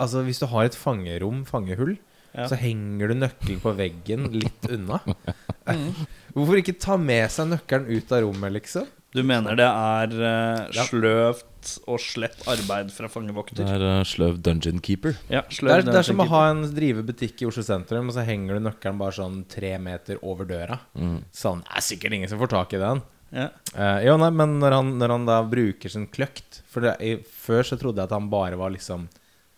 [0.00, 1.98] Altså, hvis du har et fangerom, fangehull,
[2.32, 2.46] Ja.
[2.48, 5.00] så henger du nøkkelen på veggen litt unna.
[6.34, 8.86] Hvorfor ikke ta med seg nøkkelen ut av rommet, liksom?
[9.10, 10.84] Du mener det er uh, Ja.
[10.86, 11.46] sløvt
[11.90, 15.16] og slett arbeid fra Det er uh, sløv dungeon keeper.
[15.28, 18.14] Ja, Det er, er, det er som å ha en drivebutikk i Oslo sentrum, og
[18.16, 20.78] så henger du nøkkelen bare sånn tre meter over døra.
[20.94, 21.24] Mm.
[21.34, 23.02] Sånn, det er sikkert ingen som får tak i den.
[23.34, 23.48] Ja.
[23.74, 27.20] Uh, jo, nei, men når han, når han da bruker sin kløkt For det, jeg,
[27.30, 29.04] før så trodde jeg at han bare var liksom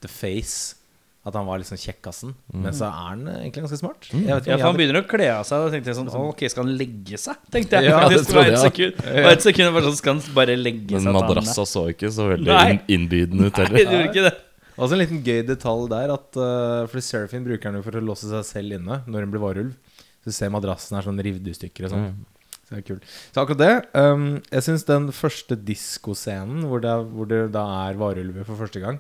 [0.05, 0.75] the face.
[1.23, 2.33] At han var liksom kjekkasen.
[2.51, 4.09] Men så er han egentlig ganske smart.
[4.11, 5.63] Jeg vet Ja, for han begynner å kle av seg.
[5.63, 7.45] Og tenkte jeg sånn Ok, skal han legge seg?
[7.55, 8.33] Tenkte jeg Ja, faktisk.
[8.33, 8.97] det Det var et sekund.
[9.05, 11.07] Det var et sekund bare sånn, Skal han bare legge Men seg?
[11.07, 12.81] Men madrassa så ikke så veldig Nei.
[12.97, 13.79] innbydende ut heller.
[13.79, 14.35] Nei, det gjorde ikke det.
[14.73, 16.15] Også en liten gøy detalj der.
[16.17, 19.37] At, uh, fordi Seraphine bruker han jo for å låse seg selv inne når hun
[19.37, 20.01] blir varulv.
[20.25, 22.09] Så du ser madrassen er sånn revet i stykker og sånn.
[22.09, 22.51] Mm.
[22.67, 23.07] Så det er kult.
[23.31, 27.99] Så akkurat det um, Jeg syns den første diskoscenen, hvor, det hvor det da er
[28.01, 28.99] varulver for første gang,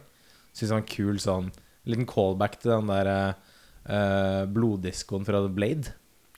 [0.53, 1.53] Synes jeg var en kul sånn
[1.87, 3.35] liten callback til den der
[3.89, 5.93] uh, bloddiskoen fra The Blade.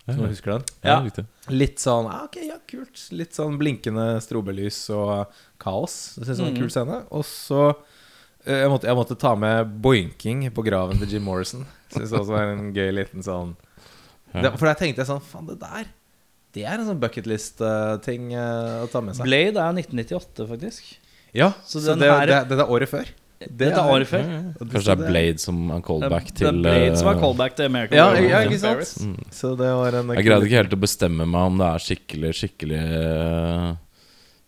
[0.05, 0.65] Som du husker den?
[0.85, 1.25] Ja, Ja.
[1.49, 3.07] Litt sånn ah, Ok, ja, kult.
[3.17, 5.31] Litt sånn blinkende strobelys og
[5.61, 6.15] kaos.
[6.19, 6.61] Det synes jeg var en Mhm.
[6.61, 6.99] kul scene.
[7.11, 11.65] Og så uh, jeg, måtte, jeg måtte ta med boinking på graven til Jim Morrison.
[11.95, 13.55] Syns også var en gøy liten sånn
[14.35, 15.85] det, For der tenkte jeg sånn Faen, det der
[16.53, 19.25] Det er en sånn bucketlist-ting å ta med seg.
[19.29, 20.89] Blade er 1998, faktisk.
[21.35, 23.09] Ja, Så så, den det, her- det, det er året før.
[23.51, 24.27] Det er året før.
[24.61, 27.57] Kanskje det er Blade som er callback Det er til Blade som er eh, callback
[27.59, 28.93] til American Ja, ja, ikke sant?
[29.05, 29.17] Mm.
[29.35, 32.31] Så det var en Jeg greide ikke helt å bestemme meg om det er skikkelig,
[32.41, 33.67] skikkelig eh,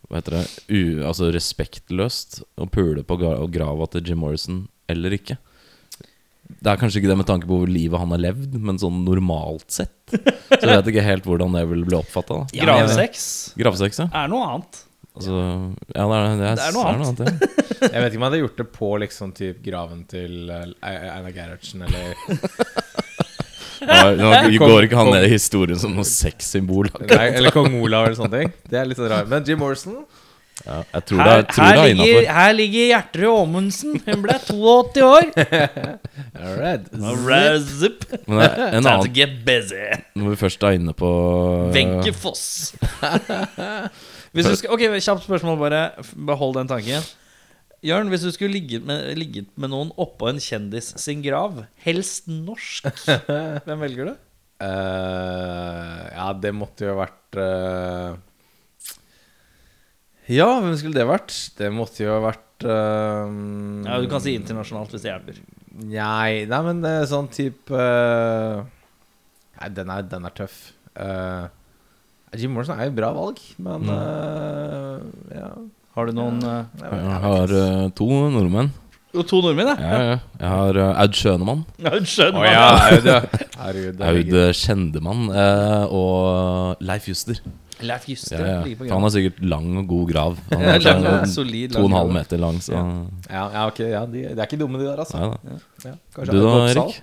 [0.07, 5.17] Hva heter det U, Altså respektløst å pule på gra grava til Jim Morrison eller
[5.17, 5.35] ikke.
[6.47, 9.01] Det er kanskje ikke det med tanke på hvor livet han har levd, men sånn
[9.03, 9.97] normalt sett.
[10.15, 12.45] Så jeg vet ikke helt hvordan det vil bli oppfatta.
[12.55, 13.25] Gravsex
[13.59, 14.07] Gravsex, ja.
[14.23, 14.83] er noe annet.
[15.17, 15.33] Altså,
[15.91, 17.25] ja, det er, det er, Det er noe annet.
[17.27, 17.63] ja.
[17.81, 21.33] Jeg vet ikke om jeg hadde gjort det på liksom typ graven til uh, Einar
[21.37, 22.15] Gerhardsen eller
[23.87, 26.89] Ja, Nå går ikke han ned i historien som noe sexsymbol.
[27.11, 28.55] Nei, Eller kong Olav eller sånne ting.
[28.73, 29.29] Det er litt sånn rart.
[29.31, 29.99] Men Jim Morrison
[30.65, 32.39] Ja, jeg tror det Her, er, tror her, det er ligger, innafor.
[32.39, 33.99] her ligger Gjertrud Aamundsen.
[34.07, 35.29] Hun ble 82 år.
[36.47, 37.69] All right.
[37.69, 38.09] Zip.
[38.25, 39.85] Men det er en Time to annen get busy.
[40.17, 41.13] Når vi først er inne på
[41.77, 42.73] Wenche Foss.
[44.33, 45.85] Hvis du skal, ok, Kjapt spørsmål, bare.
[46.03, 47.05] F- Behold den tanken.
[47.87, 52.27] Jørn, hvis du skulle ligget med, ligget med noen oppå en kjendis sin grav, helst
[52.31, 52.89] norsk,
[53.67, 54.15] hvem velger du?
[54.67, 58.15] Eh, ja, det måtte jo ha vært eh,
[60.33, 61.35] Ja, hvem skulle det vært?
[61.59, 63.37] Det måtte jo ha vært eh,
[63.87, 65.43] Ja, Du kan si internasjonalt hvis det hjelper.
[65.77, 68.65] Nei, nei, men det er sånn type eh,
[69.61, 70.57] Nei, den er, den er tøff.
[70.97, 71.47] eh,
[72.37, 75.05] Jim Morrison er jo et bra valg, men eh,
[75.37, 75.51] ja.
[75.97, 78.73] Har du noen uh, Jeg har uh, to nordmenn.
[79.17, 79.77] Og To nordmenn, ja.
[79.81, 80.17] Ja, ja.
[80.43, 81.63] Jeg har uh, Aud Schønemann.
[81.93, 83.21] Aud Schønemann, Å ja, Aud, ja.
[84.11, 84.35] Aud.
[84.61, 87.41] Kjendemann uh, og Leif Juster.
[87.81, 88.41] Leif Juster.
[88.41, 88.61] Ja, ja.
[88.65, 88.93] ligger på grav.
[88.99, 90.37] Han har sikkert lang og god grav.
[90.53, 93.81] Han er lang sånn solid, to og en halv meter lang, så Ja, ja, ok,
[93.89, 95.17] ja de, de er ikke dumme, de der, altså.
[95.21, 95.57] ja, da.
[95.89, 96.55] Ja, Du da?
[96.75, 97.03] Erik?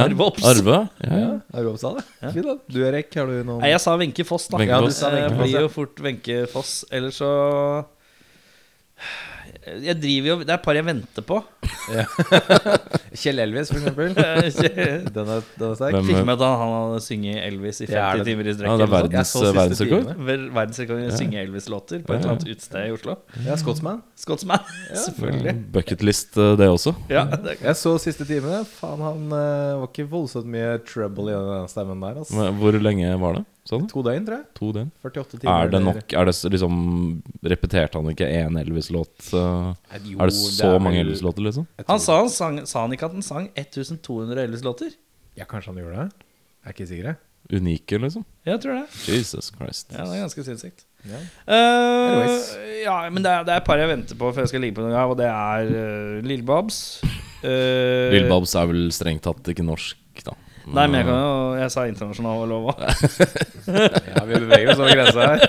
[0.00, 0.50] Arve Oppsal.
[0.54, 0.74] Arve?
[1.02, 1.30] Ja, Ja, ja.
[1.60, 2.32] Arve Oppsal, ja.
[2.32, 2.56] Fint, da.
[2.70, 4.60] Du Erik, har du noen Nei, jeg sa Wenche Foss, da.
[4.60, 5.00] Wenche Ja, du Foss.
[5.02, 6.74] sa Det Foss, blir jo fort Wenche Foss.
[6.94, 7.30] Eller så
[9.84, 11.36] Jeg driver jo Det er et par jeg venter på.
[13.20, 14.12] Kjell Elvis, for eksempel.
[14.56, 15.96] Fikk Den er, den er sterk.
[16.06, 18.70] Hvem- med at han hadde synget Elvis i 50 Ja, er det- timer i strekk.
[18.70, 19.12] Ja, det er eller noe sånt.
[19.12, 20.24] Jeg verdens så siste verdensrekord.
[20.30, 23.16] Ver- Verdensrekord i å synge Elvis-låter på et eller annet utested i Oslo.
[23.46, 24.02] Ja, Scotsman.
[24.24, 24.72] Scotsman,
[25.04, 25.56] selvfølgelig.
[25.76, 26.94] Bucketlist, eh, det også.
[27.12, 28.62] Ja, det er Jeg så siste time.
[28.78, 32.22] Faen, han eh, var ikke voldsomt mye trouble i den stemmen der.
[32.22, 32.38] Altså.
[32.38, 33.44] Men Hvor lenge var det?
[33.70, 33.84] Sånn?
[33.92, 34.46] To døgn, tror jeg.
[34.58, 34.88] To døgn?
[35.06, 35.52] 48 timer.
[35.62, 36.74] Er det nok Er det liksom
[37.52, 39.30] Repeterte han ikke én Elvis-låt?
[39.32, 41.66] eh, Er det så er mange vel- Elvis-låter, liksom?
[41.86, 44.90] Han sa, han, sang, sa han ikke at han sang 1200 Elvis-låter?
[45.38, 46.26] Ja, kanskje han gjorde det.
[46.60, 47.04] Jeg er ikke sikker.
[47.14, 47.16] jeg.
[47.50, 48.24] Unike, liksom?
[48.46, 48.86] Jeg tror det.
[49.08, 49.92] Jesus Christ.
[49.94, 50.84] Ja, det er ganske sinnssykt.
[51.08, 51.20] Ja.
[51.48, 54.60] Uh, ja, men det er, det er et par jeg venter på før jeg skal
[54.66, 56.82] ligge på noen gang, og det er uh, Lille Babs.
[57.40, 60.34] Uh, Lille Babs er vel strengt tatt ikke norsk, da.
[60.70, 62.82] Nei, men jeg kan jo Jeg sa internasjonal lov òg.
[64.14, 65.44] ja, vi beveger oss over grensa her.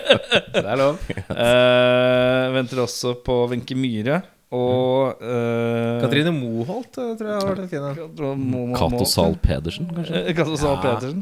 [0.52, 1.02] Det er lov.
[1.16, 7.72] Eh, venter også på Wenche Myhre og uh, Katrine Moholt eh, tror jeg har vært
[7.72, 8.74] fin.
[8.76, 10.24] Cato Zahl Pedersen, kanskje?
[10.26, 11.22] Eh, Cato Zahl Pedersen.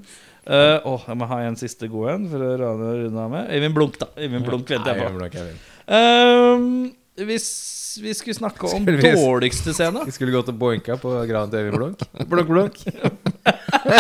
[0.50, 3.52] Eh, åh, jeg må ha en siste god en for å rane runde av med.
[3.54, 4.08] Øyvind Blunk, da.
[4.18, 5.44] Øyvind Blunk venter jeg på.
[5.94, 6.72] Ehm,
[7.30, 7.46] hvis
[7.98, 11.50] vi skulle snakke om Skulle vi- dårligste scene Vi skulle gå til Boinka på graven
[11.50, 12.04] til Øyvind Blunk.
[12.32, 12.78] Blunk, blunk.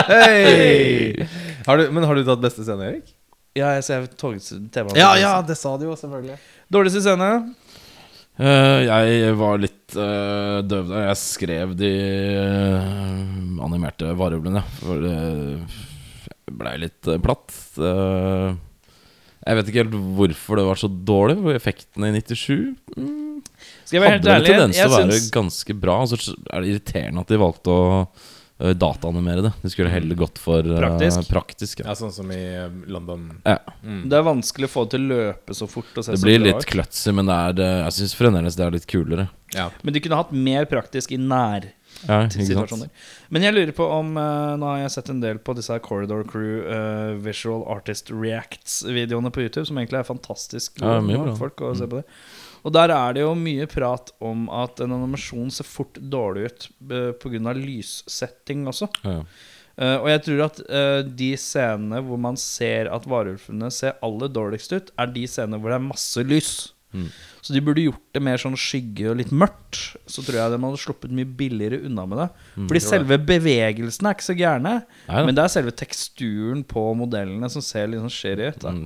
[0.09, 1.27] Hei!
[1.65, 3.15] Har du, men har du tatt beste scene, Erik?
[3.57, 4.93] Ja, jeg ser toget-TV.
[4.99, 6.37] Ja, ja, det sa du jo, selvfølgelig.
[6.71, 7.29] Dårligste scene?
[8.39, 11.09] Uh, jeg var litt uh, døv der.
[11.09, 11.93] jeg skrev de
[12.39, 14.61] uh, animerte varulvene.
[14.79, 15.17] For det
[16.59, 17.53] blei litt platt.
[17.77, 18.57] Eh,
[19.45, 21.37] jeg vet ikke helt hvorfor det var så dårlig.
[21.43, 23.28] for Effektene i 97 mm,
[23.89, 24.49] Skal jeg være hadde ærlig?
[24.53, 25.95] Hadde en tendens til å være syns ganske bra.
[26.03, 29.51] Og så er det irriterende at de valgte å uh, dataanimere det.
[29.63, 31.31] De skulle heller gått for eh, Praktisk.
[31.31, 31.87] praktisk ja.
[31.89, 33.25] Ja, sånn som i eh, London.
[33.47, 33.57] Ja.
[33.81, 35.89] det er vanskelig å få det til å løpe så fort.
[35.95, 38.77] Og se Det blir litt kløtsig, men det er, det, jeg syns fremdeles det er
[38.77, 39.29] litt kulere.
[39.55, 39.71] Ja.
[39.81, 41.71] Men de kunne hatt mer praktisk i nær
[42.03, 42.45] Ja, ikke sant?
[42.51, 42.91] situasjoner.
[43.33, 46.21] Men jeg lurer på om uh, Nå har jeg sett en del på disse Corridor
[46.29, 50.77] Crew uh, Visual Artist Reacts-videoene på YouTube, som egentlig er fantastisk.
[50.77, 51.39] Ja, mye gode bra.
[51.41, 52.05] folk å se på det
[52.63, 56.67] Og der er det jo mye prat om at en animasjon ser fort dårlig ut
[56.91, 57.55] uh, pga.
[57.55, 58.89] lyssetting også.
[59.05, 59.21] Ja.
[59.79, 64.31] Eh, og jeg tror at uh, de scenene hvor man ser at varulvene ser aller
[64.35, 66.51] dårligst ut, er de scenene hvor det er masse lys.
[66.89, 67.09] Mm.
[67.45, 69.79] Så de burde gjort det mer sånn skygge og litt mørkt.
[70.09, 72.27] Så tror jeg de hadde sluppet mye billigere unna med det.
[72.57, 74.73] Fordi selve bevegelsen er ikke så gærne,
[75.09, 78.65] Nei men det er selve teksturen på modellene som ser litt sånn sherry ut.
[78.65, 78.83] Mm.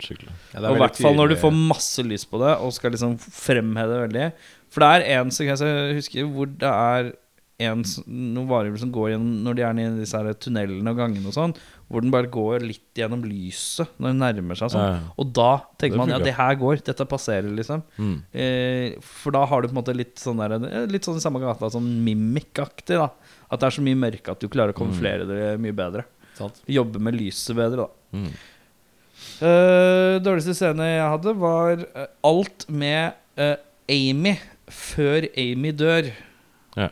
[0.54, 3.18] Ja, Og i hvert fall når du får masse lys på det og skal liksom
[3.24, 4.30] fremheve det veldig.
[4.74, 7.14] For det er en sekvens jeg husker hvor det er
[7.62, 10.98] en, noen varulver som går gjennom når de er nede i disse her tunnelene og
[10.98, 11.54] gangene og sånn,
[11.92, 14.88] hvor den bare går litt gjennom lyset når den nærmer seg sånn.
[14.88, 15.12] Ja.
[15.22, 17.84] Og da tenker man ja, det her går, dette passerer, liksom.
[18.02, 18.16] Mm.
[18.34, 21.24] Eh, for da har du på en måte litt sånn der, eh, Litt sånn i
[21.24, 23.12] samme gata, sånn mimikk-aktig, da.
[23.54, 26.08] At det er så mye mørke at du klarer å kamuflere det mye bedre.
[26.34, 26.64] Sant.
[26.66, 28.18] Jobbe med lyset bedre, da.
[28.18, 28.34] Mm.
[29.44, 33.56] Eh, dårligste scene jeg hadde, var eh, alt med eh,
[33.92, 34.36] Amy
[34.72, 36.10] før Amy dør.
[36.80, 36.90] Ja.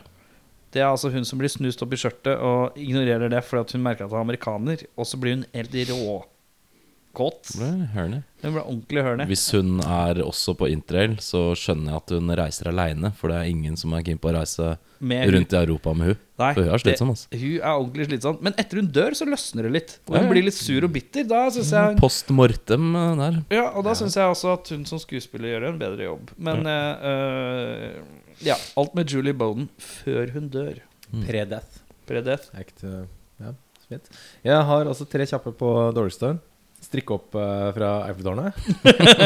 [0.72, 3.84] Det er altså hun som blir snust opp i skjørtet og ignorerer det fordi hun
[3.84, 4.84] merker at hun er amerikaner.
[4.96, 7.52] Og så blir hun helt råkåt.
[7.58, 9.26] Hun blir ordentlig hørne.
[9.28, 13.12] Hvis hun er også på interrail, så skjønner jeg at hun reiser aleine.
[13.18, 16.20] For det er ingen som er keen på å reise rundt i Europa med hun
[16.42, 17.28] Nei, For hun er slitsom, altså.
[17.36, 18.40] Hun er ordentlig slitsom.
[18.42, 19.94] Men etter hun dør, så løsner det litt.
[20.08, 21.28] Og hun blir litt sur og bitter.
[21.28, 23.38] Da syns jeg Post mortem eh, der.
[23.60, 26.32] Ja, og da syns jeg også at hun som skuespiller gjør en bedre jobb.
[26.48, 26.80] Men ja.
[27.12, 30.80] eh, ja, alt med Julie Bowden før hun dør.
[31.12, 31.82] Pre-death.
[32.08, 32.48] Pre-death.
[32.58, 33.04] Ekte
[33.42, 33.52] Ja,
[33.88, 34.08] fint.
[34.46, 36.36] Jeg har også tre kjappe på dårligste.
[36.82, 38.56] Strikke opp uh, fra Eiffeltårnet.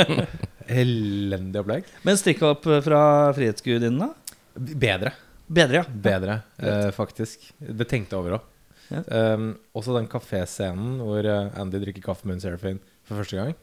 [0.83, 1.87] Elendig opplegg.
[2.05, 3.01] Men strikke opp eh, fra
[3.37, 4.37] Frihetsgudinnen, da?
[4.57, 5.15] Bedre.
[5.47, 5.87] Bedre, ja.
[5.87, 7.47] Bedre, uh, faktisk.
[7.63, 8.53] Det tenkte jeg over òg.
[8.91, 9.03] Ja.
[9.35, 13.55] Um, også den kaféscenen hvor eh, Andy drikker kaffe med en Serafin for første gang.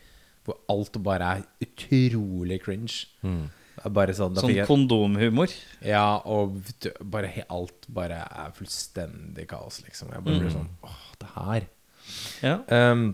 [0.44, 3.06] Hvor alt bare er utrolig cringe.
[3.24, 3.46] Mm.
[3.94, 5.52] Bare sånn, Sånn jeg, kondomhumor.
[5.84, 10.12] Ja, og du, bare alt bare er fullstendig kaos, liksom.
[10.14, 11.66] Jeg bare blir sånn Åh, det her.
[12.46, 12.56] Ja.
[12.70, 13.14] Um,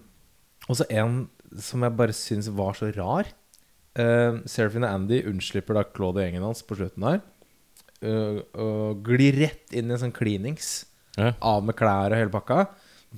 [0.67, 1.21] Og så en
[1.57, 3.29] som jeg bare syns var så rar.
[3.97, 7.23] Uh, Seraphine og Andy unnslipper da Claude og gjengen hans på slutten der.
[8.03, 10.85] Uh, og glir rett inn i en sånn cleanings.
[11.17, 11.33] Ja.
[11.41, 12.67] Av med klær og hele pakka.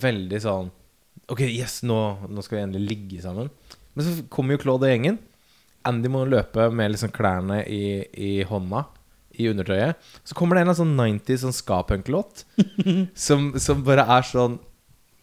[0.02, 0.70] Veldig sånn
[1.32, 3.48] Ok, yes, nå, nå skal vi endelig ligge sammen.
[3.96, 5.20] Men så kommer jo Claude og gjengen.
[5.88, 8.86] Andy må løpe med liksom klærne i, i hånda.
[9.40, 9.96] I undertøyet.
[10.28, 12.44] Så kommer det en sånn 90 sånn ska-punk-låt.
[13.28, 14.60] som, som bare er sånn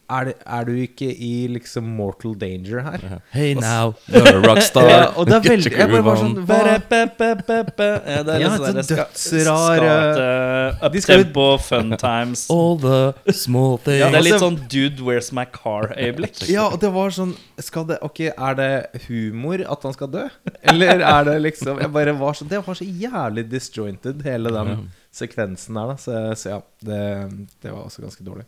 [0.09, 3.03] er, det, er du ikke i liksom mortal danger her?
[3.33, 4.87] Hey now, you're a rockstar.
[4.89, 6.57] Ja, og det er veldig Jeg bare var sånn hva?
[6.65, 12.45] Ja, det er Ja, litt sånn så dødsrar, skate, de skal Uptempo, fun times.
[12.55, 14.01] All the small things.
[14.01, 16.43] Ja, det er litt sånn Dude, where's my car-øyeblikk.
[16.49, 18.71] Ja, og det var sånn skal det, Ok, er det
[19.07, 20.27] humor at han skal dø?
[20.73, 24.87] Eller er det liksom Jeg bare var så Det var så jævlig disjointed, hele den
[25.13, 25.99] sekvensen der, da.
[25.99, 27.03] Så, så ja, det,
[27.61, 28.45] det var også ganske dårlig.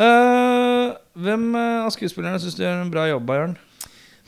[0.00, 3.56] Eh, hvem eh, av skuespillerne syns du gjør en bra jobb, Jørn?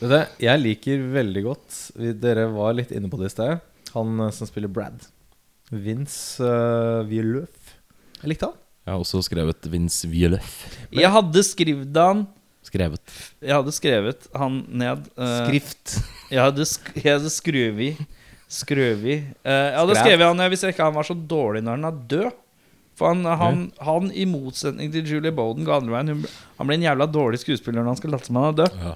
[0.01, 1.75] Vet du, jeg liker veldig godt
[2.19, 3.61] Dere var litt inne på det i sted.
[3.93, 5.05] Han eh, som spiller Brad.
[5.73, 7.73] Vince uh, Villeneuve.
[8.21, 8.57] Jeg likte han.
[8.83, 10.73] Jeg har også skrevet Vince Villeneuve.
[10.93, 12.25] Jeg hadde skrevet han
[12.63, 13.15] Skrevet.
[13.43, 15.07] Jeg hadde skrevet han ned.
[15.19, 15.97] Uh, Skrift.
[16.31, 18.03] Jeg hadde, sk jeg hadde skrevet
[18.53, 19.17] Skrøvi.
[19.43, 20.05] Uh, Jeg hadde Skrev.
[20.05, 22.39] skrevet han hvis ikke han var så dårlig når han er død.
[22.99, 26.11] For han, han, han i motsetning til Julie Bowden ga andre veien.
[26.13, 26.27] Hun,
[26.59, 28.77] han blir en jævla dårlig skuespiller når han skal late som han er død.
[28.83, 28.93] Ja,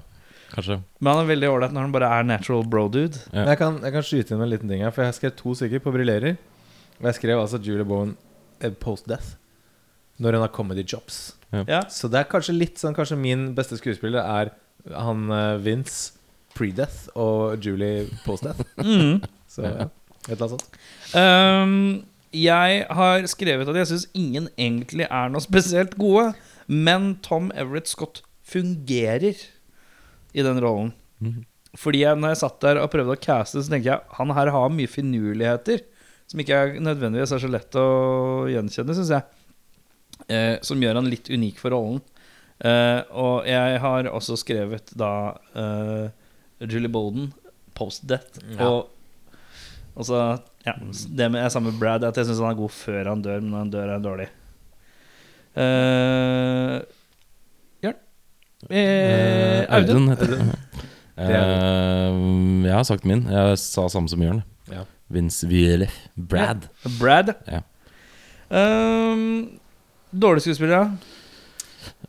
[0.52, 0.76] kanskje.
[1.00, 3.24] Men han er veldig ålreit når han bare er natural bro-dude.
[3.32, 3.48] Ja.
[3.50, 5.82] Jeg, kan, jeg kan skyte inn en liten ting her, for jeg skrev to stykker
[5.84, 6.38] på Brillerer.
[7.00, 8.14] Og jeg skrev altså Julie Bowen
[8.62, 9.34] eh, post-death.
[10.18, 11.18] Når hun har comedy jobs.
[11.54, 11.82] Ja.
[11.90, 14.50] Så det er kanskje litt sånn Kanskje min beste skuespiller er
[14.92, 16.18] han eh, Vince
[16.58, 18.62] pre-death og Julie post-death.
[18.82, 19.22] Mm.
[19.52, 19.86] Så ja,
[20.28, 20.78] et eller annet sånt.
[21.16, 21.76] Ehm,
[22.34, 26.32] jeg har skrevet at jeg syns ingen egentlig er noe spesielt gode.
[26.68, 29.38] Men Tom Everett Scott fungerer
[30.34, 30.92] i den rollen.
[31.20, 31.46] Mhm.
[31.78, 34.50] Fordi jeg, når jeg satt der og prøvde å caste, så tenkte jeg han her
[34.50, 35.82] har mye finurligheter
[36.28, 37.88] som ikke er nødvendigvis er så lett å
[38.50, 39.24] gjenkjenne, syns jeg.
[40.28, 42.02] Eh, som gjør han litt unik for rollen.
[42.58, 45.12] Eh, og jeg har også skrevet da
[45.56, 46.08] eh,
[46.66, 47.30] Julie Bolden,
[47.78, 48.42] post-death.
[48.58, 48.68] Ja.
[48.68, 48.97] Og
[49.98, 50.18] og så,
[50.62, 53.10] ja, Det med, jeg er sammen med Brad at jeg syns han er god før
[53.10, 54.28] han dør, men når han dør, er han dårlig.
[55.58, 56.76] Uh,
[57.82, 57.98] Jørn?
[58.70, 60.06] Eh, Audun?
[60.06, 60.38] Audun heter det.
[61.18, 63.24] Uh, jeg har sagt min.
[63.26, 64.44] Jeg sa samme som Jørn.
[64.70, 64.84] Ja.
[65.10, 65.90] Vince Villeneuve.
[66.14, 66.68] Brad.
[67.00, 67.34] Brad.
[67.48, 67.64] Ja.
[68.48, 69.58] Um,
[70.14, 71.17] dårlig skuespiller, ja.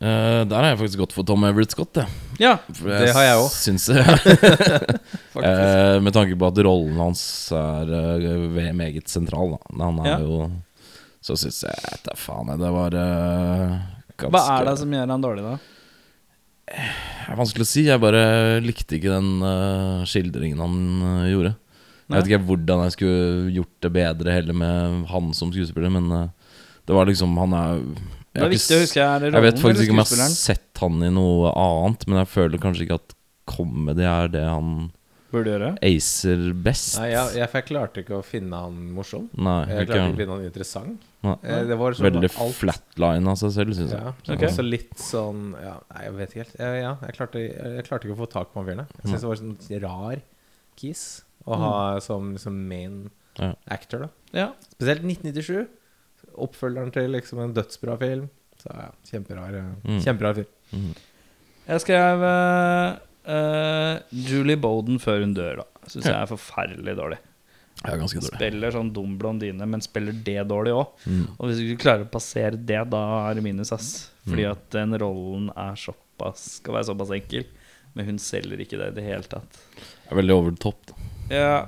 [0.00, 1.92] Eh, der har jeg faktisk gått for Tom Everett Scott.
[2.00, 2.08] jeg.
[2.40, 2.54] Ja.
[2.72, 3.74] For Det har jeg også.
[3.92, 9.58] uh, Eh, med tanke på at rollen hans er uh, meget sentral.
[9.58, 9.84] Da.
[9.84, 10.18] Han er Ja.
[10.24, 10.50] jo
[11.20, 12.90] Så syns jeg vet da faen jeg, det var
[14.16, 15.58] ganske Hva er det som gjør han dårlig, da?
[16.70, 17.82] Det er vanskelig å si.
[17.84, 21.52] Jeg bare likte ikke den skildringen han gjorde.
[22.08, 22.16] Nei.
[22.16, 26.08] Jeg vet ikke hvordan jeg skulle gjort det bedre heller med han som skuespiller, men
[26.88, 29.82] det var liksom Han er jeg Det er viktig å huske er Jeg vet faktisk
[29.88, 33.14] ikke om jeg har sett han i noe annet, men jeg føler kanskje ikke at
[33.50, 34.90] comedy er det han
[35.30, 35.70] Burde gjøre.
[35.86, 36.96] acer best.
[36.98, 39.28] Nei, jeg, jeg, jeg klarte ikke å finne han morsom.
[39.38, 41.04] Nei, Jeg klarte ikke å finne han interessant.
[41.26, 41.34] Nei.
[41.42, 44.00] Eh, Det var sånn Veldig alt- flatline av seg selv, syns jeg.
[44.02, 44.48] Ja, okay.
[44.48, 46.56] Også litt sånn ja, Nei, jeg vet ikke helt.
[46.62, 48.86] Jeg, ja, jeg, klarte, jeg, jeg klarte ikke å få tak på han fyren.
[49.02, 50.22] Jeg syns det var sånn rar
[50.80, 51.04] kis
[51.46, 53.52] å ha som, som main Ja.
[53.70, 54.06] actor.
[54.06, 54.48] da Ja.
[54.78, 55.66] Spesielt 1997.
[56.46, 58.28] Oppfølgeren til liksom en dødsbra film.
[58.60, 60.00] Så ja, kjemperar, eh, Mm.
[60.04, 60.46] kjemperar fyr.
[60.72, 60.92] Mm.
[61.70, 62.98] Jeg skrev eh,
[63.34, 65.66] eh, Julie Bowden før hun dør, da.
[65.90, 67.18] Syns jeg er forferdelig dårlig.
[67.84, 68.36] Ja, ganske dårlig.
[68.36, 70.90] Spiller sånn dum blondine, men spiller det dårlig òg.
[71.06, 71.22] Mm.
[71.38, 74.10] Og hvis du ikke klarer å passere det, da er det minus, ass.
[74.28, 74.50] Fordi Mm.
[74.52, 77.44] at den rollen er såpass skal være såpass enkel.
[77.94, 79.56] Men hun selger ikke det i det hele tatt.
[80.10, 80.76] Er veldig over the top.
[80.86, 80.94] Da.
[81.30, 81.66] Ja,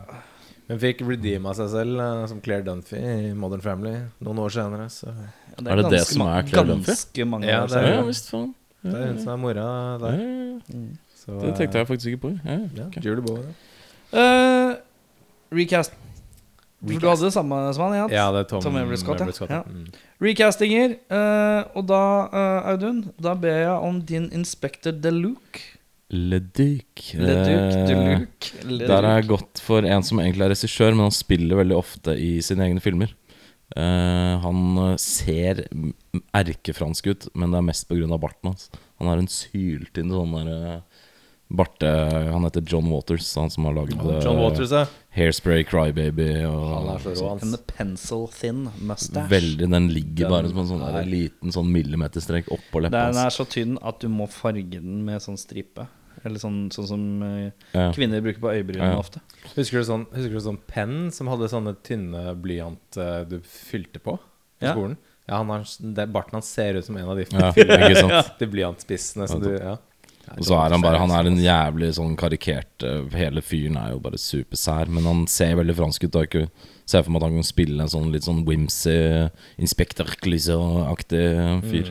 [0.68, 4.86] Hun fikk redeema seg selv uh, som Claire Dunphy i Modern Family noen år senere.
[4.92, 6.92] Så det Er det det som er Claire Dunphy?
[6.94, 8.54] Ganske mange Ja, år det er- Ja, visst faen.
[8.82, 10.12] det er hun som er mora der.
[10.18, 10.28] ja,
[10.68, 10.84] ja.
[11.22, 12.30] Så, Det tenkte jeg faktisk ikke på.
[12.44, 12.96] Ja, Ja, ok.
[13.04, 13.22] Julie
[14.12, 14.18] ja.
[14.18, 14.76] Eh,
[15.52, 15.92] recast.
[16.84, 18.10] For du hadde det samme som han?
[18.10, 19.62] Ja, det er Tom, Tom Everett Scott, Everett Scott Ja.
[19.62, 19.84] Ja.
[20.20, 20.96] Recastinger.
[21.10, 22.00] Uh, og da,
[22.32, 25.71] uh, Audun, da ber jeg om din Inspector Deluke.
[26.12, 27.14] Leduc.
[27.16, 28.86] Leduc, Eh, Deluke.
[28.86, 32.14] Der har jeg gått for en som egentlig er regissør, men han spiller veldig ofte
[32.20, 33.14] i sine egne filmer.
[33.72, 35.62] Uh, han eh, ser
[36.36, 38.18] erkefransk ut, men det er mest pga.
[38.20, 38.66] barten hans.
[39.00, 40.80] Han har en syltynn sånn der eh,
[41.52, 41.88] Barte
[42.32, 44.86] Han heter John Waters, han som har lagd John Waters, ja.
[45.16, 47.64] Hairspray, Crybaby og Han er så rå, En hans.
[47.66, 49.28] pencil thin mustache.
[49.28, 52.90] Veldig, Den ligger Den bare som en sånn der er- liten sånn millimeterstrek oppå leppa.
[53.12, 55.88] Den er så tynn at du må farge den med sånn stripe.
[56.24, 57.90] Eller sånn, sånn som eh, Ja.
[57.92, 58.98] kvinner bruker på øyebrynene Ja.
[58.98, 59.20] ofte.
[59.56, 63.98] Husker du sånn, husker du sånn penn som hadde sånne tynne blyant eh, du fylte
[63.98, 64.20] på på
[64.62, 64.72] Ja.
[64.74, 64.96] skolen?
[65.28, 67.52] Ja, han har, det, Barten hans ser ut som en av de, Ja,
[68.38, 69.76] de blyantspissene som du Ja.
[70.38, 73.90] Og så er han bare Han er en jævlig sånn karikert eh, Hele fyren er
[73.92, 76.12] jo bare supersær, men han ser veldig fransk ut.
[76.22, 76.48] Ikke
[76.86, 81.90] Ser for meg at han kan spille en sånn litt sånn whimsy Inspector Clouseau-aktig fyr.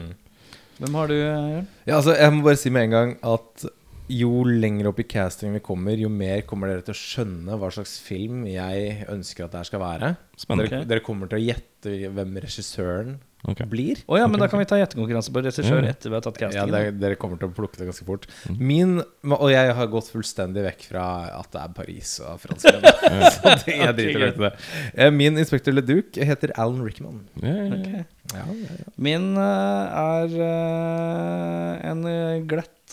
[0.81, 1.67] Hvem har du, Jørn?
[1.85, 3.65] Ja, altså, jeg må bare si med en gang at
[4.11, 7.71] jo lenger opp i castingen vi kommer, jo mer kommer dere til å skjønne hva
[7.73, 10.13] slags film jeg ønsker at det her skal være.
[10.51, 13.65] Dere, dere kommer til å gjette hvem regissøren okay.
[13.69, 14.01] blir.
[14.09, 15.87] Å ja, men da kan vi ta gjettekonkurranse på regissør Mm.
[15.89, 16.73] etter vi har tatt Ja, castingen.
[16.75, 18.27] dere, dere kommer til å plukke det ganske fort.
[18.57, 18.99] Min,
[19.29, 21.05] og jeg har gått fullstendig vekk fra
[21.39, 22.85] at det er Paris og franskmenn.
[23.37, 24.51] Så det- jeg driter i det.
[24.95, 27.23] Eh, Min inspektør Leduc heter Alan Rickman.
[27.41, 27.69] Yeah, yeah.
[27.69, 27.77] ja.
[27.77, 28.07] Ok.
[28.31, 28.91] Ja, ja, ja.
[28.97, 32.41] Min eh, er eh, en eh,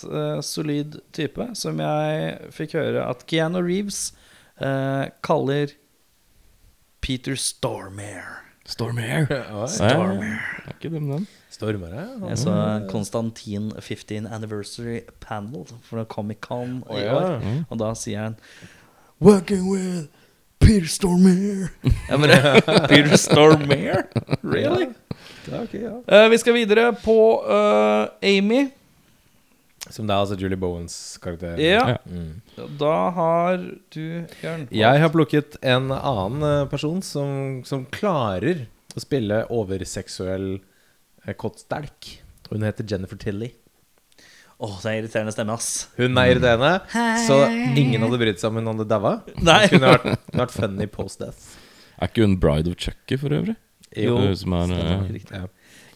[0.05, 4.12] eh, solid type som jeg fikk høre at Keanu Reeves
[4.62, 5.72] uh, kaller
[7.01, 8.44] Peter Stormare.
[8.68, 9.38] Stormare.
[9.72, 10.38] Stormare.
[10.66, 11.26] Er ikke dum, den?
[11.51, 12.28] Stormare, ja.
[12.28, 12.55] Jeg så
[12.90, 17.14] Konstantin 15 Anniversary Panel fra Comic-Con i Å, ja.
[17.16, 17.46] år.
[17.70, 18.36] Og da sier han
[19.24, 20.09] Working with
[20.61, 21.70] Peter Stormare.
[22.11, 22.61] Bare
[22.92, 24.05] Peter Stormare?
[24.42, 24.90] Really?
[25.49, 25.94] Ja, Okay, ja.
[26.05, 28.66] uh, vi skal videre på uh, Amy.
[29.91, 31.59] Som det er altså Julie Bowens karakter.
[31.62, 31.95] Ja.
[31.95, 31.99] Ja.
[32.07, 32.41] Mm.
[32.80, 33.61] Da har
[33.95, 34.03] du,
[34.43, 38.66] Jørn Jeg har plukket en annen eh, person som, som klarer
[38.97, 42.12] å spille overseksuell eh, kåtstelk.
[42.51, 43.53] Hun heter Jennifer Tilly.
[44.59, 45.86] Åh, det er irriterende stemme, ass.
[46.01, 46.72] Hun er irriterende,
[47.28, 47.36] så
[47.78, 49.12] ingen hadde brydd seg om hun hadde daua.
[49.36, 49.93] Hun kunne
[50.34, 51.53] vært, funny post death.
[51.99, 53.55] Er ikke hun Bride of Chucky for øvrig?
[53.95, 55.45] Jo, som er, eh, Riktig.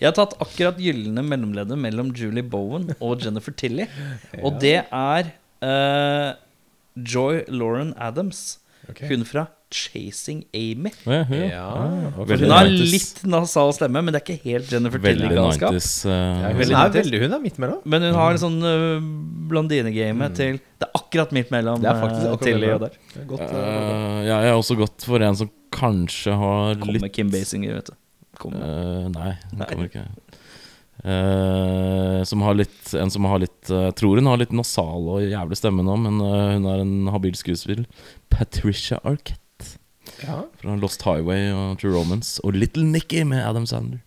[0.02, 3.86] Jeg har tatt akkurat gylne mellomleddet mellom Julie Bowen og Jennifer Tilly.
[4.44, 5.28] Og det er
[5.62, 6.32] uh,
[6.98, 8.58] Joy Lauren Adams.
[8.90, 9.06] Okay.
[9.12, 10.90] Hun fra Chasing Amy.
[11.06, 11.46] ja, ja.
[11.48, 12.90] Ja, Veldig Hun Veldig har 90s.
[12.92, 15.78] litt nasal stemme, men det er ikke helt Jennifer Tilly-galskap.
[15.78, 15.88] 90s.
[16.04, 17.80] eh, Ja, hun, Veldig er veldig, hun er midt mellom.
[17.94, 19.06] Men hun har en sånn uh,
[19.52, 23.00] blondinegame til Det er akkurat midt mellom Det faktisk Tilly og der.
[23.16, 26.84] Er Godt, uh, eh, ja, jeg har også gått for en som kanskje har litt
[26.84, 27.98] Kommer Kim Basinger, vet du.
[28.42, 28.62] Kommer.
[28.66, 29.68] uh, nei, det Nei.
[29.70, 30.06] kommer ikke.
[31.02, 35.08] Uh, som har litt En som har litt Jeg Jeg tror hun har litt nasal
[35.10, 37.88] og jævlig stemme nå, men uh, hun er en habil skuespiller.
[38.30, 39.40] Patricia Arquette
[40.22, 40.44] ja.
[40.60, 42.38] fra Lost Highway og True Romance.
[42.46, 44.02] Og Little Nicky med Adam Sandler.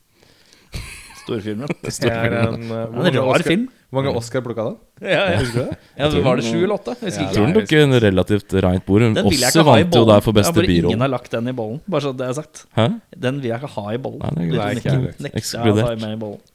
[1.25, 1.71] Storfilmen.
[1.83, 3.67] Det er en, eh, Det er en mange rar film.
[3.95, 4.77] Hvor mange Oscar plukka den?
[5.15, 5.37] Ja, ja.
[5.39, 5.77] Husker du det?
[5.95, 6.95] ja, var det sju eller åtte?
[6.99, 9.05] Jeg Ja, tror Nei, den tok en relativt reint bord.
[9.05, 11.79] Hun også vant jo der for Ja, beste bare ingen har lagt den i bollen.
[11.87, 12.65] Bare så det er sagt.
[12.75, 12.89] Hæ?
[13.27, 14.35] Den vil jeg ikke ha i bollen.
[14.35, 16.03] Nei, det er Ikke jeg Ekskludert.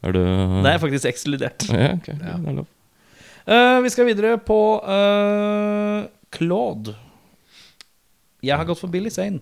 [0.04, 1.68] Er du Det er faktisk ekskludert.
[1.72, 2.12] Ja, ok.
[2.12, 2.68] Det er lov.
[3.50, 6.94] Eh, vi skal videre på uh, Claude.
[8.44, 9.40] Jeg har gått for Billy Zane.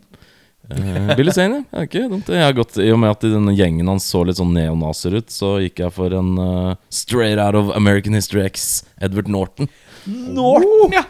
[0.71, 1.85] Eh, Billy Zane, ja.
[1.87, 2.29] Ikke dumt.
[2.29, 5.17] Jeg har gått, I og med at i denne gjengen han så litt sånn neonazer
[5.17, 9.71] ut, så gikk jeg for en uh, straight out of American History X, Edward Norton.
[10.05, 11.07] Norton, ja!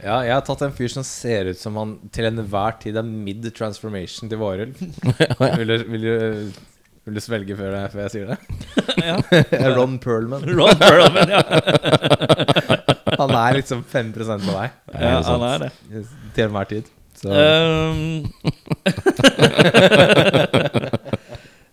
[0.00, 3.04] Ja, jeg har tatt en fyr som ser ut som han til enhver tid er
[3.04, 4.70] mid-transformation til vårøl.
[5.60, 6.62] vil, du, vil, du,
[7.04, 8.38] vil du svelge før jeg, før jeg sier det?
[9.76, 10.46] Ron Perlman.
[10.56, 11.42] Ron Perlman, ja.
[13.20, 14.80] Han er liksom 5% på deg.
[14.96, 15.70] ja han er det.
[16.32, 16.88] til enhver tid.
[17.20, 18.24] Så Um,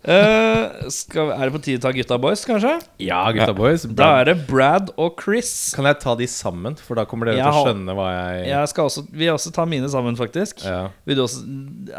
[0.08, 2.74] uh, skal, er det på tide å ta Gutta Boys, kanskje?
[3.04, 3.86] ja, gutta boys.
[3.98, 5.52] Da er det Brad og Chris.
[5.76, 6.76] kan jeg ta de sammen?
[6.80, 9.54] For da kommer dere Jeg til å skjønne hva jeg Jeg skal også, vil også
[9.56, 10.64] ta mine sammen, faktisk.
[10.68, 10.82] ja.
[11.08, 11.44] Vil du også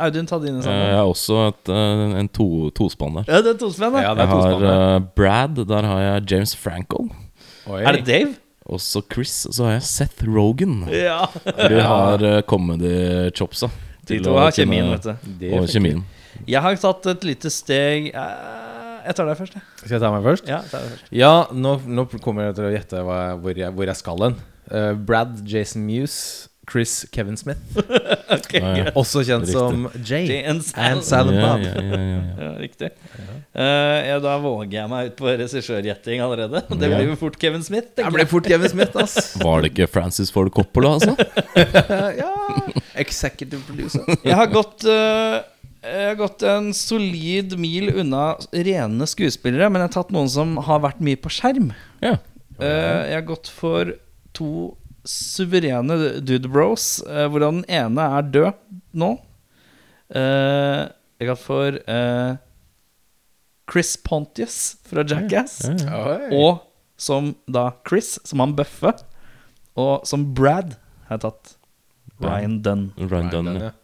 [0.08, 0.84] Audun, ta dine Eh, sammen?
[0.88, 3.24] Jeg har også et, eh, en to, tospann der.
[3.32, 6.52] Ja, det er tospann, ja, det Jeg tospann, har eh, Brad, der har jeg James
[6.56, 7.08] Frankel.
[7.68, 7.80] Oi.
[7.84, 8.34] Er det Dave?
[8.68, 10.82] Og så Chris, og så har jeg Seth Rogan.
[10.92, 11.22] Ja.
[11.56, 13.70] De har uh, comedy-chopsa.
[14.08, 15.46] De to har kjemien, vet du.
[15.56, 16.02] Og kjemien.
[16.48, 19.64] Jeg har tatt et lite steg eh, Jeg tar deg først, jeg.
[19.80, 20.46] Skal jeg ta meg først?
[20.48, 21.08] Ja, tar deg først.
[21.16, 24.38] Ja, nå, nå kommer jeg til å gjette hvor, jeg, hvor jeg skal hen.
[24.68, 27.60] Uh, Brad Jason Muse, Chris Kevin Smith.
[28.36, 28.92] okay, Ja, ja.
[28.98, 29.56] Også kjent Riktig.
[29.56, 30.26] som Jay.
[30.28, 31.64] Jay and Silent Silent Ja, Bob.
[31.64, 32.22] ja, ja, ja, ja.
[32.44, 32.90] Ja, riktig.
[33.58, 36.62] Uh, ja, da våger jeg meg ut på regissørgjetting allerede.
[36.82, 37.88] Det blir jo fort Kevin Smith.
[37.98, 39.16] Jeg ble fort Kevin Smith, ass.
[39.44, 41.16] Var det ikke Francis Ford Coppola, altså?
[42.20, 42.32] ja.
[42.98, 44.04] Executive producer.
[44.26, 45.38] Jeg har gått uh,
[45.84, 50.56] Jeg har gått en solid mil unna rene skuespillere, men jeg har tatt noen som
[50.68, 51.70] har vært mye på skjerm.
[52.04, 52.16] Ja.
[52.58, 53.92] Eh, jeg har gått for
[54.34, 54.48] to
[55.08, 59.14] suverene Dude Bros, hvordan den ene er død nå.
[60.08, 60.82] Eh,
[61.20, 62.36] jeg har for eh,
[63.68, 65.60] Chris Pontius fra Jackass.
[66.32, 66.64] Og
[66.98, 68.94] som da Chris, som han Bøffe.
[69.78, 70.76] Og som Brad
[71.08, 71.54] har jeg tatt
[72.22, 72.88] Ryan Dunn.
[72.98, 73.74] Ryan Dunn, ja.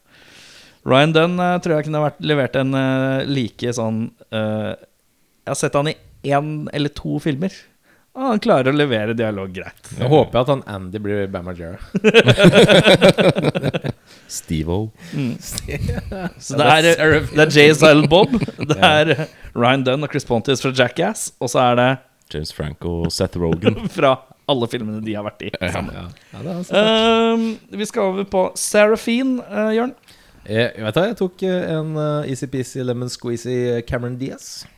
[0.84, 4.02] Ryan Dunn uh, tror jeg kunne vært levert en uh, like sånn
[4.34, 5.94] uh, Jeg har sett han i
[6.28, 7.54] én eller to filmer.
[8.14, 9.88] Og han klarer å levere dialog greit.
[9.98, 11.80] Jeg håper at han Andy blir Bam Margera.
[14.30, 14.92] Steve-O.
[16.38, 16.86] Så det er,
[17.34, 18.36] det er Jay Silent Bob,
[18.70, 21.88] det er Ryan Dunn og Chris Pontius fra Jackass, og så er det
[22.30, 23.82] James Franco og Seth Rogan.
[23.90, 24.14] fra
[24.50, 25.50] alle filmene de har vært i.
[25.72, 25.96] sammen.
[25.98, 26.06] Ja,
[26.38, 26.54] ja.
[26.54, 26.80] altså.
[26.80, 29.94] Ehm, vi skal over på Seraphine, uh, Jørn.
[30.46, 34.68] jeg, vet du, jeg tok eh, en uh, easy-peasy lemon squeezy Cameron Diaz.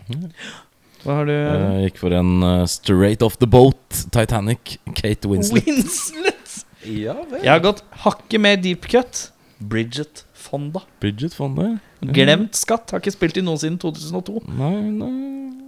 [1.07, 1.33] Hva har du?
[1.33, 3.79] Jeg gikk for en uh, Straight Off The Boat,
[4.11, 5.63] Titanic, Kate Winslet.
[5.69, 6.57] Winslet.
[6.87, 7.43] Ja vel.
[7.45, 9.29] Jeg har gått hakket mer deep cut.
[9.63, 10.83] Bridget Fonda.
[11.03, 11.77] Bridget Fonda.
[12.03, 12.91] Glemt skatt.
[12.91, 14.43] Har ikke spilt i noe siden 2002.
[14.59, 15.13] Nei, nei.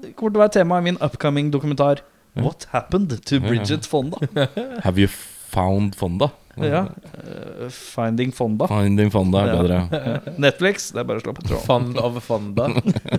[0.02, 2.02] Det kommer til å være tema i min upcoming dokumentar.
[2.38, 4.20] What happened to Bridget Fonda?
[4.84, 6.32] Have you found Fonda?
[6.66, 6.82] Ja.
[7.14, 8.68] Uh, Finding Fonda.
[8.70, 9.80] Finding Fonda er Ja.
[10.44, 10.90] Netflix.
[10.94, 11.64] Det er bare å slå på tråden.
[11.66, 12.68] Fond of Fonda.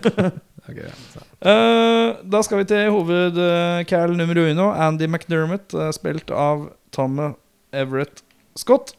[0.69, 0.95] okay, ja.
[1.39, 4.71] Eh, da skal vi til hoved-Cal nummer uno.
[4.75, 7.19] Andy McDermott, uh, spilt av Tom
[7.71, 8.23] Everett
[8.59, 8.95] Scott.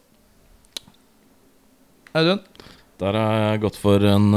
[2.17, 2.41] Audun?
[3.01, 4.27] Der har jeg gått for en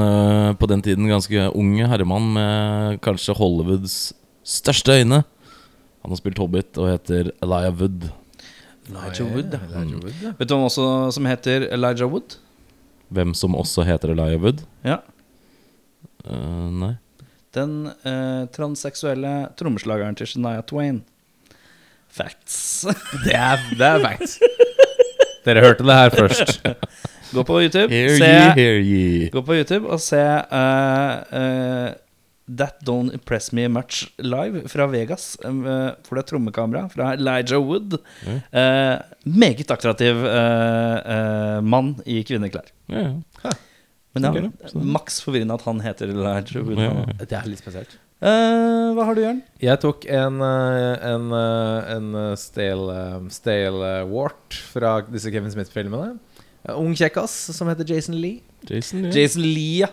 [0.56, 5.20] på den tiden ganske ung herremann med kanskje Hollywoods største øyne.
[6.04, 8.10] Han har spilt Hobbit og heter Eliah Wood.
[8.90, 9.52] Elijah Wood.
[9.54, 9.60] ja.
[9.70, 10.32] Elijah Wood, ja.
[10.38, 12.36] Vet du hvem også som heter Elijah Wood?
[13.14, 14.62] Hvem som også heter Elijah Wood?
[14.84, 14.98] Ja.
[16.24, 16.94] Eh, nei.
[17.54, 21.02] Den eh, transseksuelle trommeslageren til Shania Twain.
[22.14, 22.84] Facts.
[23.24, 24.38] Det er, det er facts.
[25.44, 26.60] Dere hørte det her først.
[27.34, 29.28] Gå på YouTube, Hear se, ye, hear ye.
[29.34, 31.88] gå på YouTube og se eh, eh,
[32.48, 35.38] That Don't Impress Me Much live fra Vegas.
[35.44, 37.96] eh, for det er trommekamera fra Elijah Wood.
[38.26, 38.40] Mm.
[38.52, 42.68] Eh, meget attraktiv eh, eh, mann i kvinneklær.
[42.92, 43.06] Ja,
[43.44, 43.52] ja.
[44.14, 46.78] Men ja, Ok, maks forvirrende at han heter Elijah Wood.
[46.78, 46.92] Ja.
[47.24, 47.96] Det er litt spesielt.
[48.24, 49.40] Eh, hva har du, Jørn?
[49.60, 51.32] Jeg tok en, eh, en,
[51.96, 53.00] en stale,
[53.34, 56.14] stale wart fra disse Kevin Smith-filmene.
[56.76, 58.38] Ung kjekkas som heter Jason Lee.
[58.70, 59.10] Jason, ja.
[59.18, 59.90] Jason Lee, ja.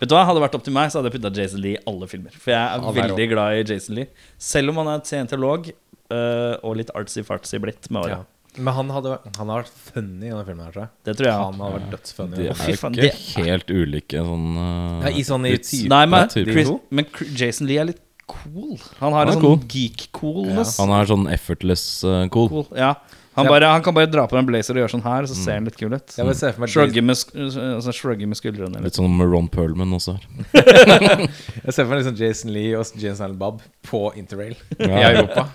[0.00, 1.78] Vet du hva, Hadde det vært opp til meg, så hadde jeg putta Jason Lee
[1.78, 2.34] i alle filmer.
[2.34, 4.08] For jeg er er veldig glad i Jason Lee.
[4.38, 8.20] Selv om han er scientolog uh, og litt artsy-fartsy blitt med åra.
[8.22, 8.22] Ja.
[8.54, 10.62] Men han, hadde, han har vært funny i denne filmen.
[10.66, 11.38] her tror jeg Det tror jeg.
[11.40, 12.36] Han hadde vært dødsfunny.
[12.36, 16.04] De er jo ikke det- helt ulike sånn uh, Ja, I sånn i type Nei,
[16.06, 16.54] men, type.
[16.54, 18.78] Chris, men Jason Lee er litt cool.
[19.00, 19.58] Han har Han en sånn cool.
[19.74, 20.78] geek-coolness.
[20.78, 22.48] Han er sånn effortless eh, cool.
[22.48, 22.66] Cool.
[22.78, 22.94] Ja.
[23.34, 23.50] Han, Ja.
[23.50, 25.64] bare, han kan bare dra på en blazer og gjøre sånn her, så ser han
[25.66, 26.12] litt kul ut.
[26.14, 26.24] For
[26.62, 28.76] meg Shrugge med, altså, shrugge med skuldrene.
[28.78, 28.98] Litt Litt.
[29.00, 30.22] sånn med Ron Perlman også her.
[31.64, 33.58] Jeg ser for meg liksom Jason Lee og James Allen Bob
[33.88, 35.48] på Interrail i Europa.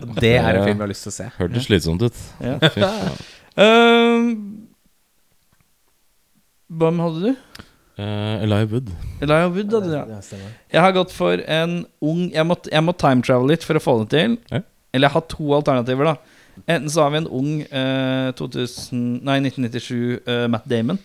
[0.00, 1.28] Og Det er en film jeg har lyst til å se.
[1.36, 2.16] Hørtes slitsomt ut.
[2.40, 2.56] Ja.
[3.58, 4.32] Uh,
[6.78, 7.30] Hvem hadde du?
[7.98, 8.90] Uh, Elijah Wood.
[9.24, 10.04] Elijah Wood hadde du, ja.
[10.06, 10.18] Ja.
[10.76, 13.82] Jeg har gått for en ung Jeg må, jeg må time travel litt for å
[13.82, 14.36] få det til.
[14.52, 14.60] Ja.
[14.94, 16.16] Eller jeg har to alternativer, da.
[16.66, 20.98] Enten så har vi en ung eh, 2000, nei, 1997 eh, Matt Damon.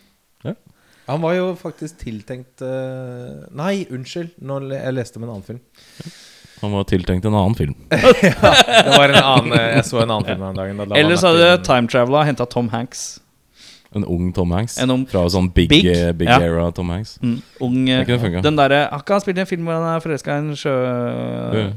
[1.03, 4.29] Han var jo faktisk tiltenkt eh, Nei, unnskyld.
[4.39, 5.59] Nå le jeg leste om en annen film.
[6.61, 7.73] Han var tiltenkt en annen film.
[7.91, 10.79] Det var en annen eh, Jeg så en annen film her om dagen.
[10.79, 13.03] da la Eller så merke hadde til- time travela henta Tom Hanks.
[13.95, 14.77] En ung Tom Hanks.
[14.81, 16.39] En ung- Fra sånn big, Big, eh, big ja.
[16.41, 17.19] era Tom Hanks.
[17.21, 18.03] Mm, ung eh.
[18.41, 20.55] Den derre Har ikke han spilt i en film hvor han er forelska i en
[20.55, 20.73] sjø...
[20.73, 21.71] Eh,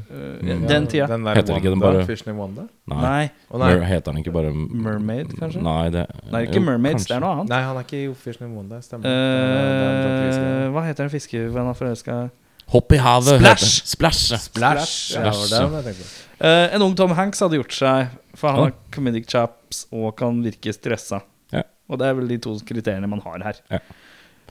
[0.47, 0.67] Mm.
[0.67, 1.07] Den tida.
[1.07, 2.67] Den der Heter ikke den bare- Fish in Wanda?
[2.87, 3.01] Nei.
[3.01, 3.29] Nei.
[3.51, 3.73] Oh, nei.
[3.75, 5.61] Mer, heter han ikke bare Mermaid, kanskje?
[5.61, 7.05] Nei, det Nei, ikke jo, Mermaids.
[7.05, 7.07] kanskje.
[7.07, 7.49] Det er noe annet.
[7.49, 8.79] Nei, han er ikke i Fish in Wanda.
[8.81, 9.05] Stemmer.
[9.05, 12.29] Uh, hva heter den fiskevennen han er forelska i?
[12.73, 13.37] Hopp i havet.
[13.39, 13.81] Splash!
[13.87, 14.23] Splash.
[14.49, 14.95] Splash!
[15.15, 15.51] Splash.
[15.55, 15.81] Ja.
[16.39, 20.41] Eh, en ung Tom Hanks hadde gjort seg, for han har comedic chaps og kan
[20.43, 21.21] virke stressa.
[21.87, 23.61] Og det er vel de to kriteriene man har her.
[23.71, 23.79] Ja.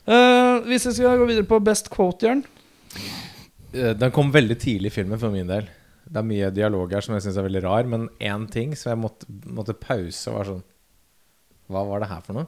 [0.06, 2.44] Uh, hvis vi skal gå videre på best quote, Jørn
[3.76, 5.66] Eh, Den kom veldig tidlig i filmen for min del.
[6.06, 8.92] Det er mye dialog her som jeg syns er veldig rar, men én ting som
[8.92, 10.62] jeg måtte, måtte pause og var sånn
[11.72, 12.46] Hva var det her for noe?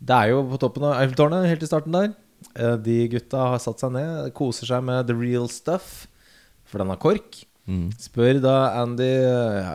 [0.00, 2.14] Det er jo på toppen av Eiffeltårnet, helt i starten der.
[2.56, 6.06] Eh, De gutta har satt seg ned, koser seg med the real stuff,
[6.64, 7.44] for den har kork.
[7.68, 7.90] Mm.
[8.00, 9.12] Spør da Andy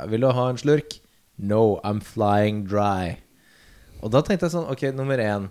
[0.10, 0.97] Vil du ha en slurk.
[1.38, 3.18] No, I'm flying dry.
[4.02, 5.49] Og da tenkte jeg sånn Ok, nummer én.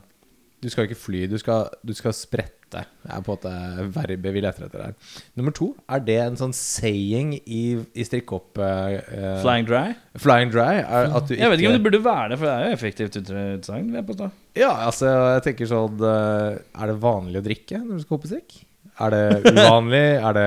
[0.61, 1.27] Du skal ikke fly.
[1.31, 2.85] Du skal, du skal sprette rette.
[3.03, 3.53] Det er på en måte
[3.97, 4.93] verbet vi leter etter her.
[5.35, 7.63] Nummer to, er det en sånn saying i,
[7.99, 9.95] i strikk opp eh, eh, Flying dry?
[10.23, 10.77] Flying dry?
[10.85, 12.77] Er at du Jeg vet ikke om det burde være det, for det er jo
[12.77, 13.89] effektivt ut- utsagn.
[13.91, 14.29] vil jeg påstå.
[14.61, 18.31] Ja, altså, jeg tenker sånn eh, Er det vanlig å drikke når du skal hoppe
[18.31, 18.61] strikk?
[19.01, 20.05] Er det uvanlig?
[20.31, 20.47] er det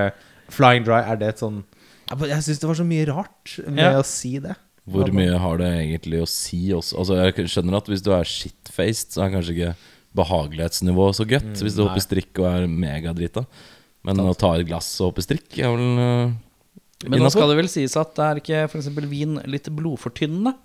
[0.53, 1.01] flying dry?
[1.03, 1.59] Er det et sånn
[2.07, 3.97] Jeg, jeg syns det var så mye rart med Ja.
[3.99, 4.55] å si det.
[4.83, 6.97] Hvor mye har det egentlig å si også?
[6.99, 9.75] Altså Jeg skjønner at hvis du er shitfaced, så er kanskje ikke
[10.17, 11.53] behagelighetsnivået så godt.
[11.63, 13.45] hvis du hopper strikk og er megadrita.
[14.03, 16.33] Men å ta et glass og hoppe strikk er vel uh,
[17.07, 18.91] Men nå skal det vel sies at det er ikke f.eks.
[19.07, 20.55] vin litt blodfortynnende.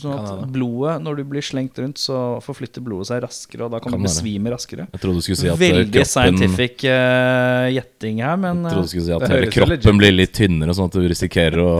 [0.00, 3.80] Sånn at blodet, når du blir slengt rundt, så forflytter blodet seg raskere, og da
[3.82, 4.86] kan, Kan du besvime raskere.
[4.88, 8.72] Jeg trodde du skulle si at uh, Veldig kroppen scientific eh, gjetting her, men Jeg
[8.72, 11.04] trodde du eh, skulle si at hele kroppen legit blir litt tynnere, sånn at du
[11.12, 11.74] risikerer å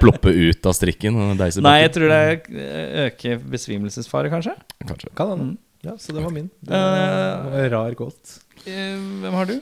[0.00, 1.20] ploppe ut av strikken.
[1.36, 4.56] Nei, jeg tror det eh, øker besvimelsesfare, kanskje.
[4.88, 5.12] Kanskje.
[5.18, 5.36] Kan.
[5.36, 5.52] Mm.
[5.82, 6.48] Ja, så det var min.
[6.62, 8.38] Det Eh, var en rar kåt.
[8.64, 9.56] Eh, hvem har du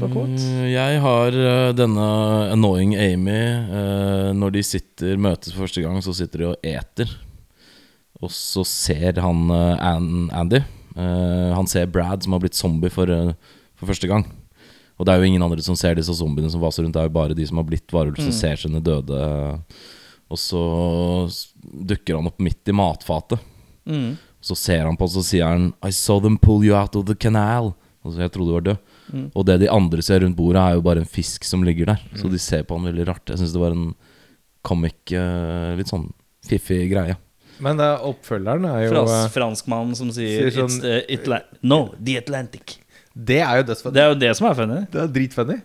[0.00, 0.34] for kåt?
[0.40, 2.06] Eh, Jeg har eh, denne
[2.52, 3.30] annoying Amy.
[3.30, 7.08] eh, når de sitter møtes for første gang, så sitter de og eter.
[8.20, 10.56] Og så ser han eh, An Andy
[10.96, 13.32] eh, Han ser Brad, som har blitt zombie for, eh,
[13.76, 14.26] for første gang.
[14.98, 16.92] Og det er jo ingen andre som ser disse zombiene som vaser rundt.
[16.92, 19.16] Det er jo bare de som har blitt varulv, som ser sine døde.
[20.30, 20.60] Og så
[21.62, 23.38] dukker han opp midt i matfatet.
[23.88, 24.18] Mm.
[24.40, 27.06] Så ser han på oss og sier han I saw them pull you out of
[27.08, 27.74] the canal
[28.04, 30.84] Altså jeg trodde du var død Og det de andre ser rundt bordet er jo
[30.86, 33.52] bare en fisk som ligger der Så de ser på han veldig rart Jeg synes
[33.52, 33.90] det var en
[34.64, 36.06] comic eh, Litt sånn
[36.48, 37.18] fiffig greie
[37.60, 40.80] Men det, oppfølgeren er jo Frans, eh, franskmannen som sier sier sånn-
[41.12, 42.78] It's uh, No, the Atlantic.
[43.12, 43.92] Det er jo dødsfunny.
[43.92, 44.78] Det er jo det som er funny.
[44.88, 45.56] Det er dritfunny.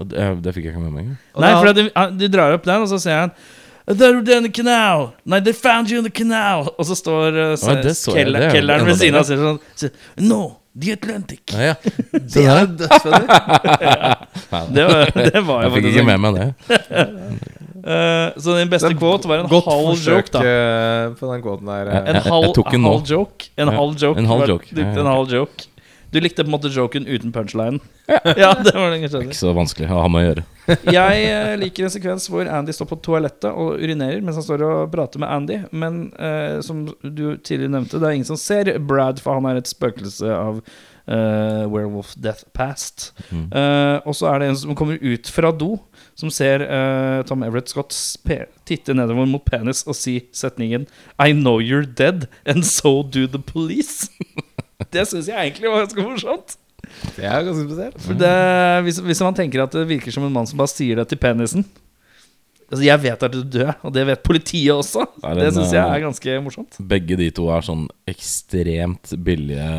[0.00, 1.16] Og det, det fikk jeg ikke med meg engang.
[1.42, 1.84] Nei, for de,
[2.20, 3.32] de drar opp den, og så sier han
[3.90, 5.12] They're in the canal.
[5.24, 6.68] Nei, they found you in the canal.
[6.78, 7.94] Og så står uh, så jeg.
[8.14, 9.90] keller, er kelleren ved siden av og sier sånn sier,
[10.30, 10.40] No,
[10.78, 11.40] the Atlantic.
[11.50, 11.74] Ja, ja.
[12.34, 13.26] Det er dødsfunny.
[14.76, 16.46] Det var, det var jo Jeg fikk ikke med meg det
[17.80, 20.40] Uh, så din beste quote var en Godt halv forsøk joke, da.
[20.44, 21.88] forsøk på den quoten der.
[21.88, 21.94] eh.
[21.96, 22.74] En Jeg- jeg halv joke.
[22.76, 24.68] En halv joke.
[25.00, 25.64] en halv joke.
[26.10, 27.80] Du likte på en måte joken uten punchline.
[28.36, 29.04] Ja, det var det.
[29.06, 30.46] Ikke så vanskelig å ha med å gjøre
[30.98, 34.64] Jeg eh, liker en sekvens hvor Andy står på toalettet og urinerer mens han står
[34.66, 35.58] og prater med Andy.
[35.70, 39.60] Men eh, som du tidligere nevnte, det er ingen som ser Brad, for han er
[39.60, 40.62] et spøkelse av
[41.10, 43.08] Uh, Werewolf Death Past.
[43.32, 43.48] Mm.
[43.50, 45.72] Uh, og så er det en som kommer ut fra do,
[46.14, 47.96] som ser uh, Tom Everett Scott
[48.68, 50.86] titte nedover mot penis og si setningen
[51.18, 54.06] I know you're dead, and so do the police.
[54.90, 56.56] det syns jeg egentlig var ganske morsomt.
[57.16, 58.00] Det er ganske spesielt.
[58.02, 58.32] For det,
[58.86, 61.20] hvis, hvis man tenker at det virker som en mann som bare sier det til
[61.20, 61.66] penisen
[62.70, 65.02] Altså Jeg vet at du er død, og det vet politiet også.
[65.18, 66.76] Det, Det syns jeg eh, er ganske morsomt.
[66.92, 69.70] Begge de to er sånn ekstremt billige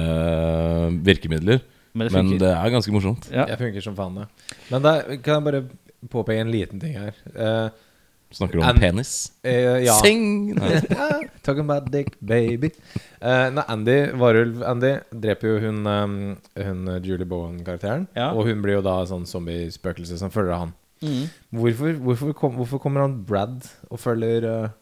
[1.07, 1.61] virkemidler
[1.95, 3.45] Men det Men det er ganske morsomt ja.
[3.53, 4.57] Jeg funker som faen, det.
[4.73, 5.63] Men da kan jeg bare
[6.11, 7.15] påpeke en liten ting her.
[7.31, 7.87] Eh,
[8.31, 9.31] Snakker du om And- penis?
[9.45, 9.93] Uh, ja.
[9.99, 10.55] Sing!
[11.45, 12.71] Talking about dick, baby.
[13.19, 16.15] Uh, nei, Andy, Varulv-Andy, dreper jo hun, um,
[16.55, 18.07] hun Julie Bowen-karakteren.
[18.15, 18.31] Ja.
[18.31, 20.75] Og hun blir jo da sånn zombie-spøkelse som følger han.
[21.01, 21.25] Mm.
[21.57, 24.73] Hvorfor, hvorfor, kom, hvorfor kommer han Brad og følger uh,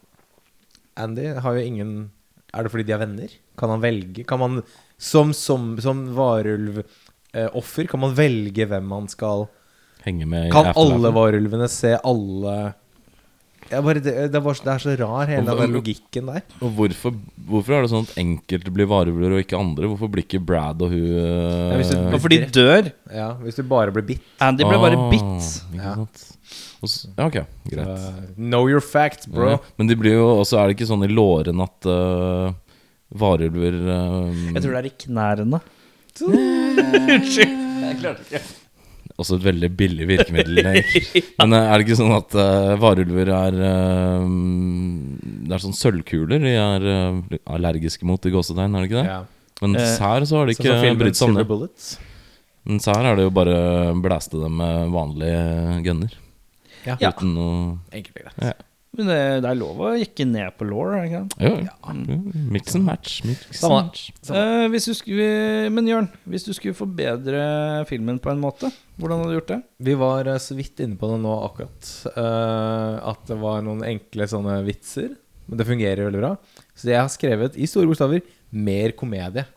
[1.00, 1.30] Andy?
[1.40, 2.10] Har jo ingen
[2.52, 3.32] Er det fordi de er venner?
[3.56, 4.26] Kan han velge?
[4.28, 4.58] Kan man
[5.00, 9.46] som, som, som varulvoffer Kan man velge hvem man skal
[10.04, 12.74] Henge med i Kan alle varulvene se alle
[13.70, 16.42] bare, det, det, bare, det er så rar, hele Og- den logikken der.
[16.60, 17.14] Og hvorfor,
[17.48, 19.86] hvorfor er det sånn at enkelte blir varulver og ikke andre?
[19.92, 22.92] Hvorfor blir ikke Brad og hun Ja, hvis du- eh, Og for de dør.
[23.14, 24.22] Ja, Hvis du bare blir bitt.
[24.40, 25.62] Andy ble bare Ah, bitt.
[25.76, 25.94] Ja.
[27.18, 27.36] Ja, ok,
[27.68, 27.86] greit.
[27.86, 29.50] Uh, know your facts, bro.
[29.50, 32.50] Ja, men de blir jo også Er det ikke sånn i låren at uh,
[33.14, 35.60] varulver uh, Jeg tror det er i knærne.
[36.20, 37.54] Unnskyld.
[37.84, 38.42] Jeg klarte ikke.
[39.20, 40.62] Også et veldig billig virkemiddel.
[41.40, 44.24] Men uh, er det ikke sånn at uh, varulver er uh,
[45.44, 49.10] Det er sånn sølvkuler de er uh, allergiske mot i gåsetegn, er det ikke det?
[49.10, 49.20] Ja.
[49.60, 51.76] Men Eh, sær så har de Sånn ikke brydd seg om det.
[52.68, 53.58] Men sær er det jo bare
[54.00, 55.44] blæste dem med vanlige
[55.84, 56.16] gunner.
[56.86, 56.96] Ja.
[56.96, 57.12] Ja.
[57.12, 57.54] Uten noe
[57.92, 58.66] Enkelt og greit.
[59.00, 61.36] Men det, det er lov å jekke ned på law, er det ikke sant?
[61.40, 61.94] Jo, ja.
[62.52, 63.14] Mix and match.
[63.24, 64.02] Mix and match.
[64.28, 65.28] Eh, hvis du skulle,
[65.72, 67.40] men Jørn, hvis du skulle forbedre
[67.88, 68.68] filmen på en måte,
[69.00, 69.60] hvordan hadde du gjort det?
[69.88, 71.90] Vi var eh, så vidt inne på det nå akkurat.
[72.12, 75.14] eh, at det var noen enkle sånne vitser.
[75.50, 76.34] Men det fungerer veldig bra.
[76.78, 78.20] Så jeg har skrevet i store bokstaver
[78.52, 79.48] 'mer komedie'.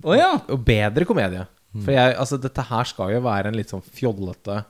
[0.00, 0.30] Oh, ja!
[0.48, 1.42] Og bedre komedie.
[1.74, 4.60] For jeg, altså, dette her skal jo være en litt sånn fjollete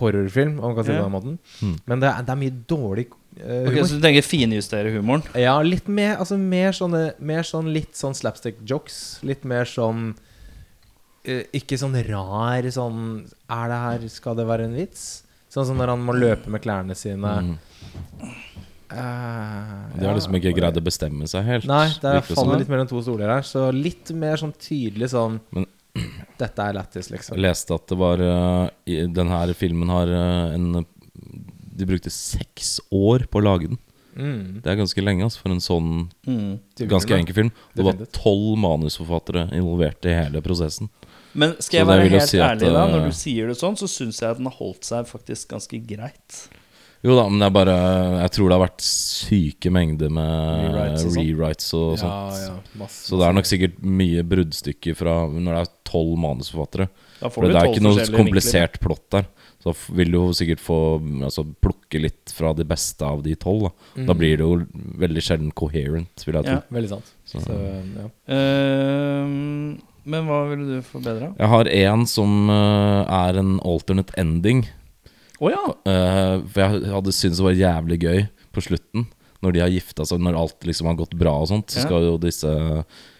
[0.00, 1.38] horrorfilm, om man kan si det på den måten.
[1.62, 1.76] Mm.
[1.90, 5.26] Men det er, det er mye dårlig uh, Ok, Okay, Så du tenker finjustere humoren?
[5.38, 9.18] Ja, litt mer, altså mer sånne Mer sånn litt sånn slapstick jokes.
[9.26, 13.00] Litt mer sånn uh, ikke sånn rar sånn
[13.48, 15.06] Er det her Skal det være en vits?
[15.52, 17.30] Sånn som når han må løpe med klærne sine.
[17.46, 17.54] Mm.
[18.86, 21.68] Uh, De har liksom ikke greid å bestemme seg helt.
[21.70, 22.60] Nei, det faller sånn.
[22.60, 23.46] litt mellom to stoler her.
[23.46, 25.66] Så litt mer sånn tydelig sånn Men-
[26.40, 27.36] Dette er lættis, liksom.
[27.36, 30.84] Jeg leste at det var uh, i, Den her filmen har eh, en
[31.76, 33.80] De brukte seks år på å lage den.
[34.16, 34.60] Mm.
[34.64, 35.90] Det er ganske lenge altså, for en sånn
[36.26, 36.58] Mm.
[36.88, 37.50] Ganske enkel film.
[37.76, 40.88] Det var tolv manusforfattere involvert i hele prosessen.
[41.36, 43.56] Men skal jeg Så være helt si at, ærlig, da eh, når du sier det
[43.60, 46.38] sånn, så syns jeg at den har holdt seg faktisk ganske greit.
[47.06, 47.74] Jo da, men det er bare
[48.24, 51.22] Jeg tror det har vært syke mengder med Rewrites og sånt.
[51.22, 52.42] rewrites og Ja, sånt.
[52.42, 56.88] ja, masse, Så det er nok sikkert mye bruddstykker fra når det er tolv manusforfattere.
[57.20, 59.26] Da For får du det er ikke noe komplisert plott der.
[59.66, 60.76] Så vil du jo sikkert få
[61.26, 63.70] altså, plukke litt fra de beste av de tolv.
[63.96, 64.04] Da.
[64.10, 64.66] da blir det jo
[65.00, 66.52] veldig sjelden coherent, vil jeg tro.
[66.58, 66.62] Ja.
[66.70, 67.12] Veldig sant.
[67.26, 67.56] Så- Så,
[67.96, 68.06] ja.
[68.30, 69.76] Uh,
[70.06, 71.32] men hva ville du forbedra?
[71.38, 74.66] Jeg har en som uh, er en alternate ending.
[75.40, 75.62] Å ja!
[75.68, 78.20] uh, for jeg hadde syntes det var jævlig gøy
[78.56, 79.06] på slutten.
[79.44, 82.06] Når de har gifta seg, når alt liksom har gått bra og sånt, så skal
[82.06, 82.48] jo disse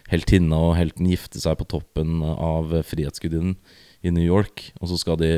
[0.09, 3.53] heltinna og helten gifte seg på toppen av Frihetsgudinnen
[4.01, 4.71] i New York.
[4.81, 5.29] Og så skal de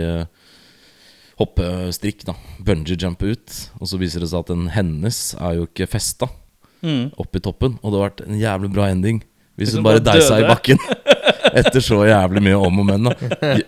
[1.39, 2.35] hoppe strikk, da.
[2.63, 3.57] Bungee-jumpe ut.
[3.79, 6.29] Og så viser det seg at den hennes er jo ikke festa
[6.79, 7.09] Mm.
[7.19, 7.73] opp i toppen.
[7.83, 9.17] Og det hadde vært en jævlig bra ending
[9.59, 10.79] hvis hun bare deisa i bakken.
[11.59, 13.09] Etter så jævlig mye om og men.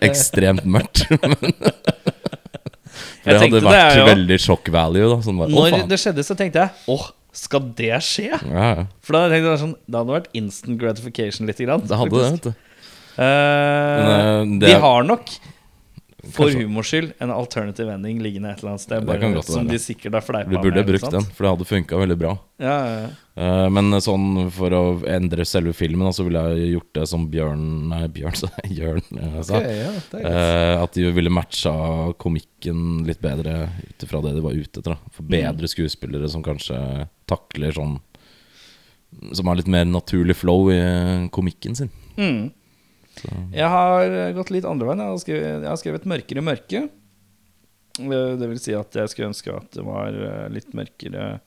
[0.00, 1.02] Ekstremt mørkt.
[3.22, 5.08] For det hadde vært det veldig shock value.
[5.14, 8.28] da sånn bare, Når det skjedde, så tenkte jeg åh, skal det skje?
[8.50, 8.84] Ja, ja.
[9.00, 11.80] For da tenkte jeg sånn Det hadde vært instant gratification lite grann.
[11.86, 12.52] Det hadde det, vet du.
[13.12, 15.28] Uh, Men, eh, det de er- har nok,
[16.30, 19.02] for humors skyld, en alternative ending liggende et eller annet sted.
[19.06, 19.74] Bare, godt som være.
[19.74, 22.34] de sikkert har fleipa Vi burde med, brukt den, for det hadde funka veldig bra.
[22.62, 23.08] Ja, ja, ja.
[23.42, 27.66] Eh, men sånn for å endre selve filmen, så ville jeg gjort det som Bjørn
[27.90, 28.70] Nei, Bjørn, sa jeg.
[28.82, 29.58] Jørn eh, sa.
[29.58, 30.16] Okay, greit.
[30.20, 31.74] Eh, at de ville matcha
[32.22, 34.94] komikken litt bedre ut ifra det de var ute etter.
[34.94, 35.14] da.
[35.18, 36.78] For bedre skuespillere som kanskje
[37.30, 37.98] takler sånn
[39.34, 40.82] Som har litt mer naturlig flow i
[41.34, 41.90] komikken sin.
[42.14, 42.52] Mm.
[43.52, 45.02] Jeg har gått litt andre veien.
[45.04, 46.82] Jeg har skrevet, jeg har skrevet 'mørkere mørke'.
[48.00, 51.40] Eh, Det vil si at jeg skulle ønske at det var eh, litt mørkere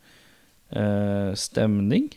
[0.72, 2.11] eh, stemning.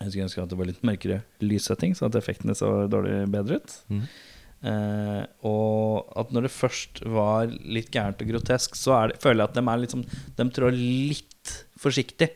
[0.00, 3.60] Jeg skulle ønske at det var litt mørkere lyssetting, så at effektene så dårlig bedre
[3.60, 3.76] ut.
[3.92, 4.02] Mm.
[4.64, 9.50] Eh, og at når det først var litt gærent og grotesk, så det, føler jeg
[9.52, 10.06] at de er litt sånn
[10.38, 12.30] De trår litt forsiktig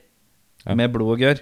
[0.67, 0.75] Ja.
[0.75, 1.41] med blod og gørr.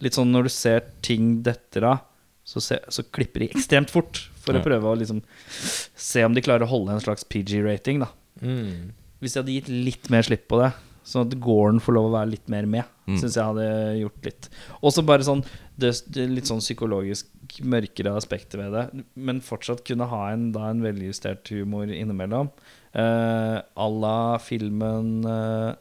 [0.00, 2.00] Litt sånn når du ser ting detter av,
[2.46, 4.60] så, se, så klipper de ekstremt fort for Ja.
[4.62, 8.04] å prøve å liksom se om de klarer å holde en slags PG-rating.
[8.40, 8.92] Mm.
[9.20, 10.72] Hvis de hadde gitt litt mer slipp på det,
[11.06, 13.18] sånn at gården får lov å være litt mer med, Mm.
[13.20, 13.66] syns jeg hadde
[14.00, 14.48] gjort litt.
[14.82, 15.44] Også bare sånn
[15.78, 17.26] det, det litt sånn psykologisk
[17.62, 22.50] mørkere aspektet ved det, men fortsatt kunne ha en, da, en veljustert humor innimellom.
[22.96, 25.74] Uh, à la filmen uh,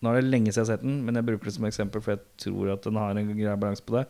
[0.00, 2.00] Nå er det lenge siden jeg har sett den, men jeg bruker det som eksempel,
[2.00, 4.06] for jeg tror at den har en grei balanse på det.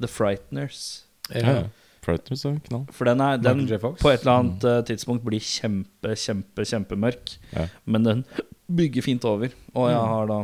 [0.00, 1.02] The Frighteners.
[1.32, 1.62] Ja.
[2.04, 2.82] Frighteners er knall.
[2.92, 4.88] For den, er, den på et eller annet mm.
[4.90, 7.36] tidspunkt blir kjempe, kjempe, kjempemørk.
[7.54, 7.68] Ja.
[7.88, 8.24] Men den
[8.68, 9.54] bygger fint over.
[9.72, 10.40] Og jeg har da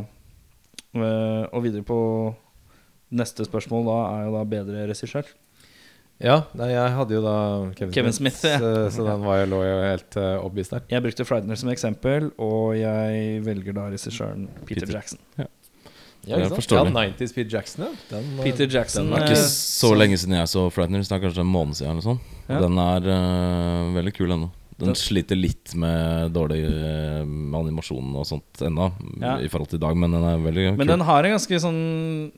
[0.97, 1.99] eh, Og videre på
[3.11, 5.29] neste spørsmål da er jo da bedre regissør.
[6.21, 7.35] Ja, nei, jeg hadde jo da
[7.73, 8.59] Kevin, Kevin Smith, ja.
[8.61, 10.83] så, så den var jo, lå jo helt uh, obvious der.
[10.91, 14.99] Jeg brukte Frightener som eksempel, og jeg velger da regissøren Peter, Peter.
[14.99, 15.21] Jackson.
[15.41, 15.47] Ja,
[16.27, 16.71] Er ikke sant?
[16.71, 16.83] Ja,
[17.17, 17.91] 90s Pete Jackson, ja.
[18.11, 21.07] Den, uh, Peter Jackson den Det er ikke Eh, så lenge siden jeg så Frighteners.
[21.09, 21.91] Det er kanskje en måned siden.
[21.97, 22.19] eller sånn
[22.49, 22.59] Ja.
[22.61, 24.51] Den er uh, veldig kul ennå.
[24.81, 27.21] Den Den- sliter litt med dårlig uh,
[27.57, 28.91] animasjon og sånt ennå,
[29.21, 29.37] Ja.
[29.37, 30.87] i forhold til i dag, men den er veldig Men kul.
[30.87, 32.31] den har en ganske sånn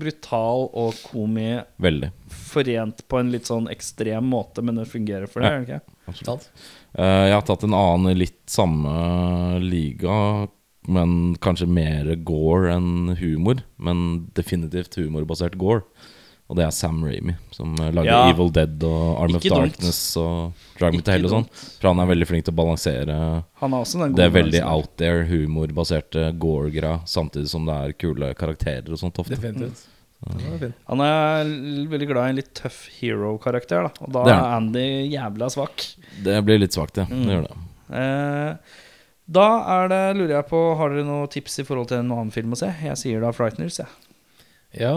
[0.00, 2.10] brutal og komi Veldig.
[2.28, 5.60] forent på en litt sånn ekstrem måte, men det fungerer for det, Ja.
[5.62, 5.80] ikke?
[6.08, 6.48] Absolutt.
[6.98, 10.48] Uh, jeg har tatt en annen i litt samme liga,
[10.86, 13.62] men kanskje mer gore enn humor.
[13.78, 15.84] Men definitivt humorbasert gore.
[16.46, 18.18] Og det er Sam Ramy, som eh, lager Ja.
[18.30, 19.72] Evil Dead og Arm of Ikke dumt.
[19.74, 21.48] Darkness og Drag Me to Hell og sånn.
[21.80, 23.16] For han er veldig flink til å balansere
[23.62, 27.96] Han har også den det er veldig out there, humorbaserte gore-greia, samtidig som det er
[27.98, 29.34] kule karakterer og sånt ofte.
[29.34, 29.88] Definitivt.
[29.90, 30.72] Den.
[30.88, 31.50] Han er
[31.90, 34.06] veldig glad i en litt tøff hero-karakter, da.
[34.06, 34.46] Og da er.
[34.56, 35.82] Andy jævla svak.
[36.24, 37.10] Det blir litt svakt, ja.
[37.10, 37.26] Mm.
[37.26, 37.58] Det gjør det.
[38.00, 38.76] Eh,
[39.26, 42.32] da er det, lurer jeg på, har dere noen tips i forhold til en annen
[42.34, 42.68] film å se?
[42.82, 43.90] Jeg sier da 'Frightners', jeg.
[44.76, 44.92] Ja,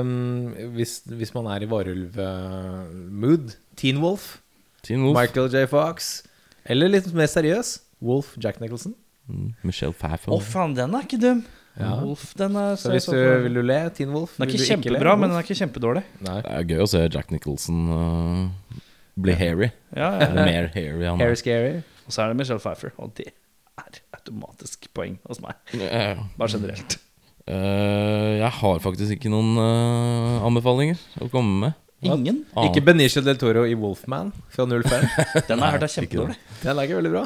[0.00, 4.38] um, hvis, hvis man er i varulv-mood Teen Wolf,
[4.86, 5.66] Teen Wolf, Michael J.
[5.66, 6.22] Fox.
[6.64, 8.94] Eller litt mer seriøs Wolf Jack Nicholson.
[9.26, 11.44] mm, Michelle Å, oh, faen, den er ikke dum!
[11.76, 11.98] Ja.
[12.00, 15.16] Wolf, den er Så hvis du vil du le, Teen Wolf Den er ikke kjempebra,
[15.18, 16.04] men den er ikke kjempedårlig.
[16.24, 16.38] Nei.
[16.46, 17.82] Det er gøy å se Jack Nicholson.
[17.92, 18.78] uh,
[19.16, 19.70] bli hairy.
[19.92, 20.46] Ja, ja, Eller ja.
[20.46, 21.04] mer hairy.
[21.04, 21.74] Han Hair scary.
[22.06, 23.32] Og så er det Michelle Pfeiffer, og det
[23.82, 25.58] er automatisk poeng hos meg.
[26.38, 26.98] Bare generelt.
[27.46, 31.76] Uh, jeg har faktisk ikke noen uh, anbefalinger å komme med.
[32.06, 32.42] Ingen.
[32.52, 32.66] Ah.
[32.68, 35.06] Ikke Benicio del Toro i Wolfman fra 05.
[35.48, 36.36] Den har jeg hørt er kjempedårlig.
[36.60, 37.22] Den er ikke veldig bra.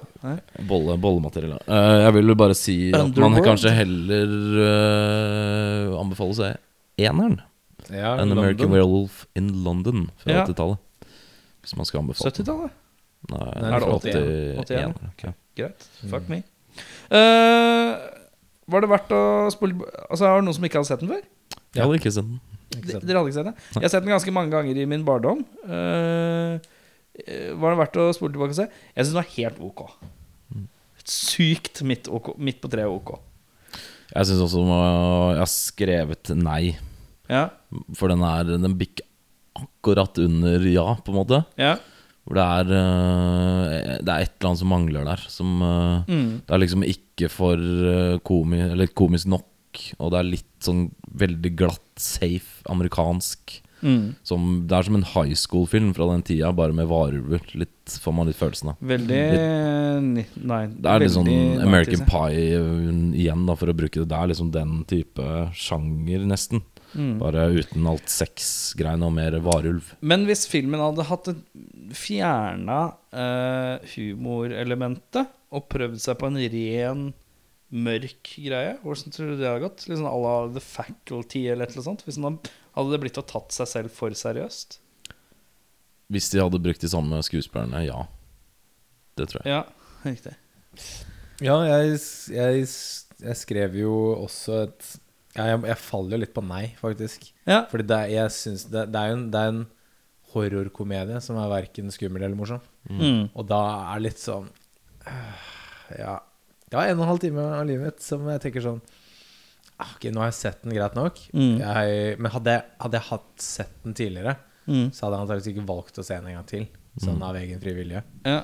[0.69, 1.57] Bolle, bollemateriell.
[1.67, 7.41] Uh, jeg vil jo bare si at man kanskje heller uh, anbefaler seg eneren.
[7.91, 10.45] Ja, An American Werewolf in London fra Ja.
[10.45, 10.79] 80-tallet.
[11.65, 12.31] Hvis man skal anbefale.
[12.31, 12.77] 70-tallet.
[13.31, 14.63] Nei, Nei, Er det fra 81?
[14.65, 15.03] 81.
[15.15, 15.33] Okay.
[15.61, 15.87] Greit.
[16.11, 16.43] Fuck me.
[17.11, 17.91] Uh,
[18.71, 19.23] var det verdt å
[19.53, 19.75] spole
[20.07, 21.25] Altså, Har det noen som ikke hadde sett den før?
[21.75, 22.41] Jeg hadde ikke sett den.
[22.71, 23.57] D- Dere hadde ikke sett den?
[23.75, 25.41] Jeg har sett den ganske mange ganger i min barndom.
[25.67, 26.61] Eh,
[27.59, 28.67] var det verdt å spole tilbake og se?
[28.95, 29.83] Jeg syns den var helt ok.
[31.11, 33.17] Sykt midt, ok, midt på treet ok.
[34.11, 36.77] Jeg syns også jeg har skrevet nei.
[37.31, 37.45] Ja,
[37.95, 39.07] For den er Den bikker
[39.61, 41.43] akkurat under ja, på en måte.
[41.61, 41.77] ja.
[42.31, 45.25] Hvor det er eh, Det er et eller annet som mangler der.
[45.29, 45.79] Som eh,
[46.11, 46.29] Mm.
[46.47, 49.47] Det er liksom ikke for eh, komi, eller komisk nok.
[49.99, 50.87] Og det er litt sånn
[51.19, 53.59] veldig glatt, safe, amerikansk.
[53.83, 54.15] Mm.
[54.27, 57.43] Som, det er som en high school-film fra den tida, bare med varulver.
[57.59, 58.81] Litt, får man litt følelsen av.
[58.81, 59.21] Veldig
[60.17, 60.63] litt, Nei.
[60.75, 61.31] Det er litt sånn
[61.65, 64.09] American 90s, Pie igjen, da, for å bruke det.
[64.11, 66.63] Det er liksom den type sjanger, nesten.
[66.95, 67.19] Mm.
[67.21, 69.93] Bare uten alt sexgreiene og mer varulv.
[70.03, 71.29] Men hvis filmen hadde hatt
[71.95, 72.81] fjerna
[73.15, 77.05] uh, humorelementet og prøvd seg på en ren
[77.71, 79.85] mørk greie, hvordan tror du det hadde gått?
[79.87, 82.03] Litt sånn à la The Faculty eller et eller annet sånt?
[82.07, 84.81] Hvis den hadde- hadde det blitt å tatt seg selv for seriøst?
[86.11, 88.01] Hvis de hadde brukt de samme skuespillerne, ja.
[89.19, 89.53] Det tror jeg.
[89.55, 89.63] Ja,
[90.03, 90.35] riktig.
[91.41, 92.01] Ja, jeg,
[92.35, 92.67] jeg,
[93.23, 93.95] jeg skrev jo
[94.27, 94.91] også et
[95.37, 97.29] ja, jeg, jeg faller jo litt på nei, faktisk.
[97.47, 97.63] Ja.
[97.71, 99.61] Fordi det, er- jeg synes det, det er jo en, det er en
[100.33, 102.61] horrorkomedie som er verken skummel eller morsom.
[102.91, 103.29] Mm.
[103.35, 103.61] Og da
[103.93, 104.49] er det litt sånn
[105.07, 105.47] øh,
[106.01, 106.17] Ja.
[106.71, 108.77] Det var en og en halv time av livet mitt som jeg tenker sånn
[109.83, 111.19] ah, Ok, nå har jeg sett den greit nok.
[111.35, 111.57] Mm.
[111.59, 114.37] Jeg, men hadde jeg, hadde jeg hatt sett den tidligere,
[114.71, 114.91] Mm.
[114.95, 116.67] så hadde jeg antakeligvis ikke valgt å se den en gang til.
[117.03, 118.03] Sånn av egen fri vilje.
[118.29, 118.37] Ja.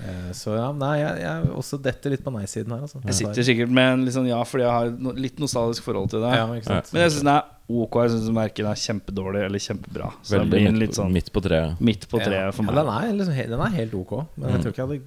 [0.00, 2.84] Eh, så ja, nei, jeg, jeg også detter litt på nei-siden her.
[2.86, 3.00] Altså.
[3.04, 6.12] Jeg sitter sikkert med en litt sånn ja, fordi jeg har no litt nostalgisk forhold
[6.12, 6.32] til det.
[6.38, 6.92] Ja, ikke sant?
[6.94, 7.98] Men jeg syns den er ok.
[8.04, 10.10] Jeg syns verken er kjempedårlig eller kjempebra.
[10.22, 11.82] Så Veldig blir midt, litt sånn midt på treet.
[11.90, 12.78] midt på treet for ja, meg.
[12.80, 15.02] den, er liksom, den er helt ok, men jeg tror ikke jeg hadde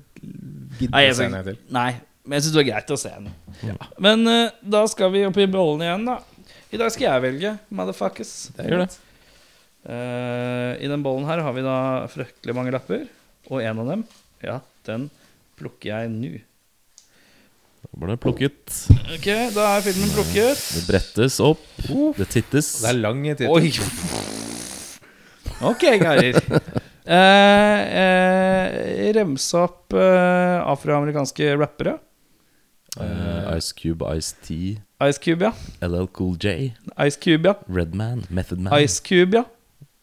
[0.81, 1.63] giddet å se den en til.
[1.79, 1.87] Nei,
[2.23, 3.31] men jeg syns det var greit å se den.
[4.07, 6.19] Men uh, da skal vi opp i bollen igjen, da.
[6.73, 8.35] I dag skal jeg velge, motherfuckers.
[8.53, 8.93] Det er Gjør det.
[9.83, 11.77] Uh, I den bollen her har vi da
[12.13, 13.09] fryktelig mange lapper,
[13.49, 14.05] og en av dem,
[14.45, 15.09] ja, den
[15.59, 16.33] plukker jeg nå.
[17.83, 18.77] Da ble det plukket.
[19.17, 20.63] Ok, da er filmen plukket.
[20.77, 21.65] Det brettes opp.
[22.17, 22.71] Det tittes.
[22.81, 23.49] Det er lang tid.
[23.51, 23.69] Oi!
[25.63, 26.39] Ok, karer.
[27.03, 31.97] Eh, eh, remse opp eh, afroamerikanske rappere.
[32.95, 35.51] Eh, Ice Cube, Ice T, Ice Cube, ja.
[35.81, 36.71] LL Cool J,
[37.03, 37.55] Ice Cube, ja.
[37.67, 38.71] Redman, Method Man.
[38.79, 39.43] Ice Cube, ja.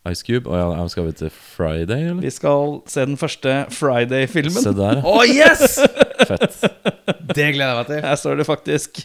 [0.09, 0.49] Ice Cube.
[0.49, 2.23] Å ja, skal vi til Friday, eller?
[2.25, 4.63] Vi skal se den første Friday-filmen.
[4.65, 5.77] Se der, Å, Å, yes!
[6.31, 6.61] Fett.
[7.31, 8.01] Det gleder jeg meg til.
[8.07, 9.03] Her står det faktisk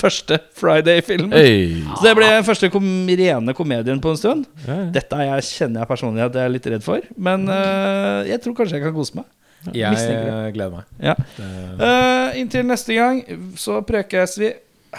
[0.00, 1.30] første Friday-film.
[1.36, 1.84] Hey.
[1.92, 4.48] Så det ble den første kom rene komedien på en stund.
[4.64, 4.80] Ja.
[4.96, 7.04] Dette er jeg, kjenner jeg personlig at jeg er litt redd for.
[7.28, 9.28] Men uh, jeg tror kanskje jeg kan kose meg.
[9.72, 10.90] Jeg Mistenker eh, gleder meg.
[11.00, 11.14] Ja.
[11.40, 13.22] Eh, inntil neste gang
[13.56, 14.52] så prekes vi.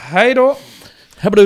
[0.10, 0.48] Hei då!
[1.22, 1.46] Hablo.